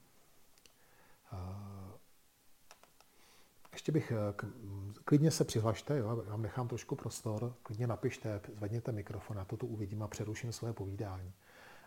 [3.87, 4.33] Ještě bych, eh,
[5.05, 9.57] klidně se přihlašte, jo, já vám nechám trošku prostor, klidně napište, zvedněte mikrofon, já to
[9.57, 11.33] tu uvidím a přeruším svoje povídání.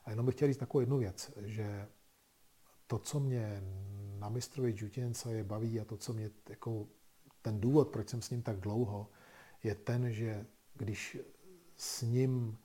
[0.05, 1.89] A jenom bych chtěl říct takovou jednu věc, že
[2.87, 3.63] to, co mě
[4.19, 6.87] na mistrovi Jutince je baví a to, co mě, jako
[7.43, 9.11] ten důvod, proč jsem s ním tak dlouho,
[9.63, 11.19] je ten, že když
[11.77, 12.59] s ním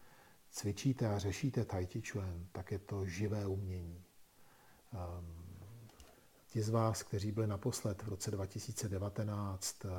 [0.49, 4.03] cvičíte a řešíte Tai Chi Chuan, tak je to živé umění.
[4.93, 5.44] Um,
[6.55, 9.89] ti z vás, kteří byli naposled v roce 2019 eh,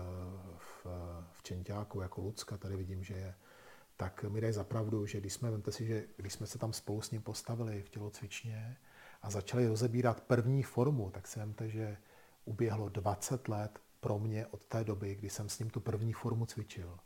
[0.57, 0.87] v,
[1.33, 3.35] v Čenťáku jako Lucka, tady vidím, že je,
[3.97, 7.11] tak mi dají zapravdu, že když jsme, si, že když jsme se tam spolu s
[7.11, 8.77] ním postavili v tělocvičně
[9.23, 11.97] a začali rozebírat první formu, tak si vemte, že
[12.45, 16.47] uběhlo 20 let pro mě od té doby, kdy jsem s ním tu první formu
[16.47, 16.99] cvičil.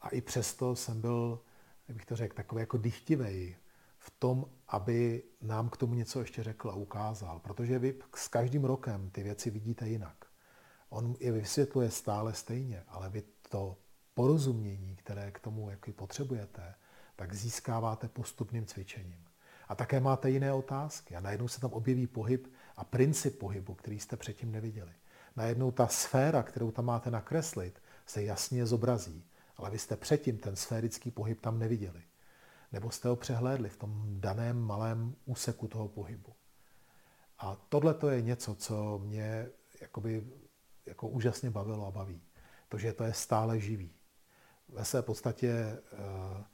[0.00, 1.40] A i přesto jsem byl,
[1.88, 3.56] jak bych to řekl, takový jako dychtivej
[4.08, 7.38] v tom, aby nám k tomu něco ještě řekl a ukázal.
[7.38, 10.24] Protože vy s každým rokem ty věci vidíte jinak.
[10.88, 13.76] On je vysvětluje stále stejně, ale vy to
[14.14, 16.74] porozumění, které k tomu jaký potřebujete,
[17.16, 19.24] tak získáváte postupným cvičením.
[19.68, 24.00] A také máte jiné otázky a najednou se tam objeví pohyb a princip pohybu, který
[24.00, 24.92] jste předtím neviděli.
[25.36, 29.24] Najednou ta sféra, kterou tam máte nakreslit, se jasně zobrazí,
[29.56, 32.02] ale vy jste předtím ten sférický pohyb tam neviděli.
[32.72, 36.32] Nebo jste ho přehlédli v tom daném malém úseku toho pohybu.
[37.38, 39.48] A tohle to je něco, co mě
[39.80, 40.26] jakoby,
[40.86, 42.22] jako úžasně bavilo a baví.
[42.68, 43.94] To, že to je stále živý.
[44.68, 45.50] Ve své podstatě
[45.92, 46.44] eh,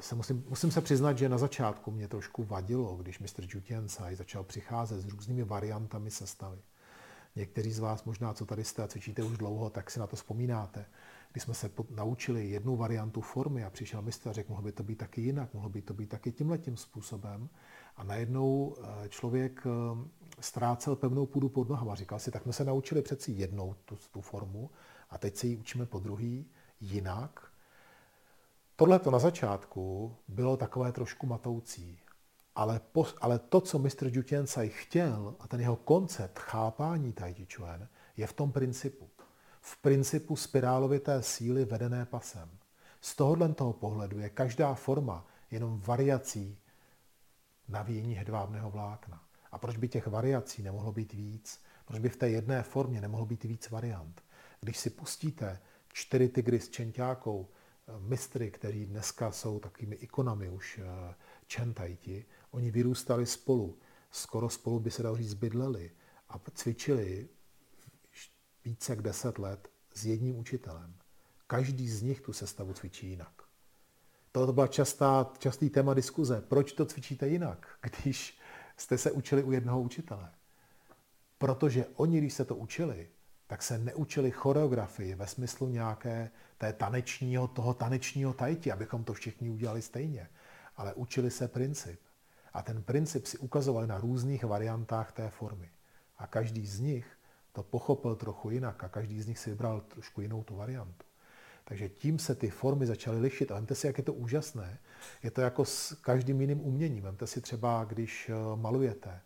[0.00, 3.44] se musím, musím se přiznat, že na začátku mě trošku vadilo, když Mr.
[3.48, 6.62] Jutiensai začal přicházet s různými variantami sestavy.
[7.36, 10.16] Někteří z vás možná, co tady jste a cvičíte už dlouho, tak si na to
[10.16, 10.86] vzpomínáte.
[11.34, 14.82] Když jsme se naučili jednu variantu formy a přišel mistr a řekl, mohlo by to
[14.82, 17.48] být taky jinak, mohlo by to být taky tímhletím způsobem.
[17.96, 20.08] A najednou eh, člověk eh,
[20.40, 21.94] ztrácel pevnou půdu pod nohama.
[21.94, 24.70] Říkal si, tak jsme se naučili přeci jednou tu, tu formu
[25.10, 26.46] a teď se ji učíme po druhý
[26.80, 27.50] jinak.
[28.76, 31.98] Tohle to na začátku bylo takové trošku matoucí.
[32.54, 37.46] Ale, po, ale to, co mistr Jutiensai chtěl a ten jeho koncept chápání Tai Chi
[37.54, 39.13] Chuan je v tom principu.
[39.66, 42.50] V principu spirálovité síly vedené pasem.
[43.00, 46.58] Z tohohle toho pohledu je každá forma jenom variací
[47.68, 49.24] navíjení hedvábného vlákna.
[49.52, 51.62] A proč by těch variací nemohlo být víc?
[51.84, 54.22] Proč by v té jedné formě nemohlo být víc variant?
[54.60, 55.60] Když si pustíte
[55.92, 61.14] čtyři tygry s čentákou, eh, mistry, kteří dneska jsou takovými ikonami už eh,
[61.46, 63.78] čentajti, oni vyrůstali spolu,
[64.10, 65.90] skoro spolu by se dalo říct bydleli
[66.28, 67.28] a cvičili
[68.64, 70.94] více jak deset let s jedním učitelem.
[71.46, 73.42] Každý z nich tu sestavu cvičí jinak.
[74.32, 76.40] To byla častá, častý téma diskuze.
[76.40, 78.38] Proč to cvičíte jinak, když
[78.76, 80.30] jste se učili u jednoho učitele?
[81.38, 83.08] Protože oni, když se to učili,
[83.46, 89.50] tak se neučili choreografii ve smyslu nějaké té tanečního, toho tanečního tajti, abychom to všichni
[89.50, 90.28] udělali stejně.
[90.76, 92.00] Ale učili se princip.
[92.52, 95.70] A ten princip si ukazovali na různých variantách té formy.
[96.18, 97.06] A každý z nich
[97.54, 101.06] to pochopil trochu jinak a každý z nich si vybral trošku jinou tu variantu.
[101.64, 103.50] Takže tím se ty formy začaly lišit.
[103.50, 104.78] A vemte si, jak je to úžasné.
[105.22, 107.04] Je to jako s každým jiným uměním.
[107.04, 109.20] Vemte si třeba, když eh, malujete,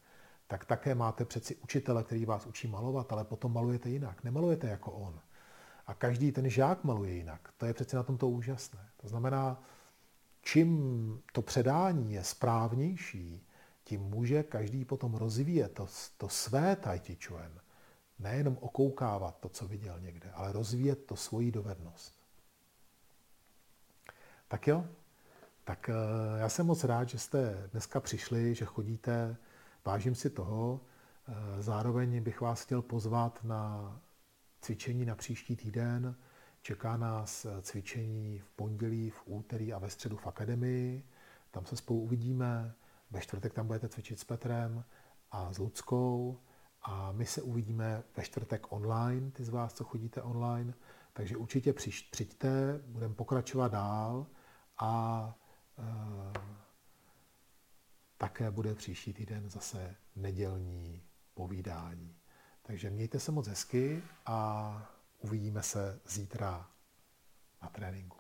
[0.47, 4.25] tak také máte přeci učitele, který vás učí malovat, ale potom malujete jinak.
[4.25, 5.21] Nemalujete jako on.
[5.87, 7.49] A každý ten žák maluje jinak.
[7.57, 8.89] To je přeci na tom to úžasné.
[8.97, 9.63] To znamená,
[10.43, 13.47] čím to předání je správnější,
[13.85, 17.01] tím může každý potom rozvíjet to, to své tai.
[18.19, 22.19] Nejenom okoukávat to, co viděl někde, ale rozvíjet to svoji dovednost.
[24.49, 24.87] Tak jo,
[25.65, 29.37] tak eh, já jsem moc rád, že jste dneska přišli, že chodíte,
[29.85, 30.81] vážím si toho.
[31.29, 33.93] Eh, zároveň bych vás chtěl pozvat na
[34.61, 36.17] cvičení na příští týden.
[36.63, 41.05] Čeká nás eh, cvičení v pondělí, v úterý a ve středu v akademii.
[41.51, 42.75] Tam se spolu uvidíme.
[43.11, 44.85] Ve čtvrtek tam budete cvičit s Petrem
[45.31, 46.39] a s Ludskou.
[46.83, 50.75] A my se uvidíme ve čtvrtek online, ty z vás, co chodíte online.
[51.13, 51.73] Takže určitě
[52.11, 54.27] přijďte, budeme pokračovat dál
[54.79, 55.35] a
[55.79, 56.39] e,
[58.17, 61.03] také bude příští týden zase nedělní
[61.35, 62.17] povídání.
[62.63, 66.71] Takže mějte se moc hezky a uvidíme se zítra
[67.63, 68.18] na tréninku.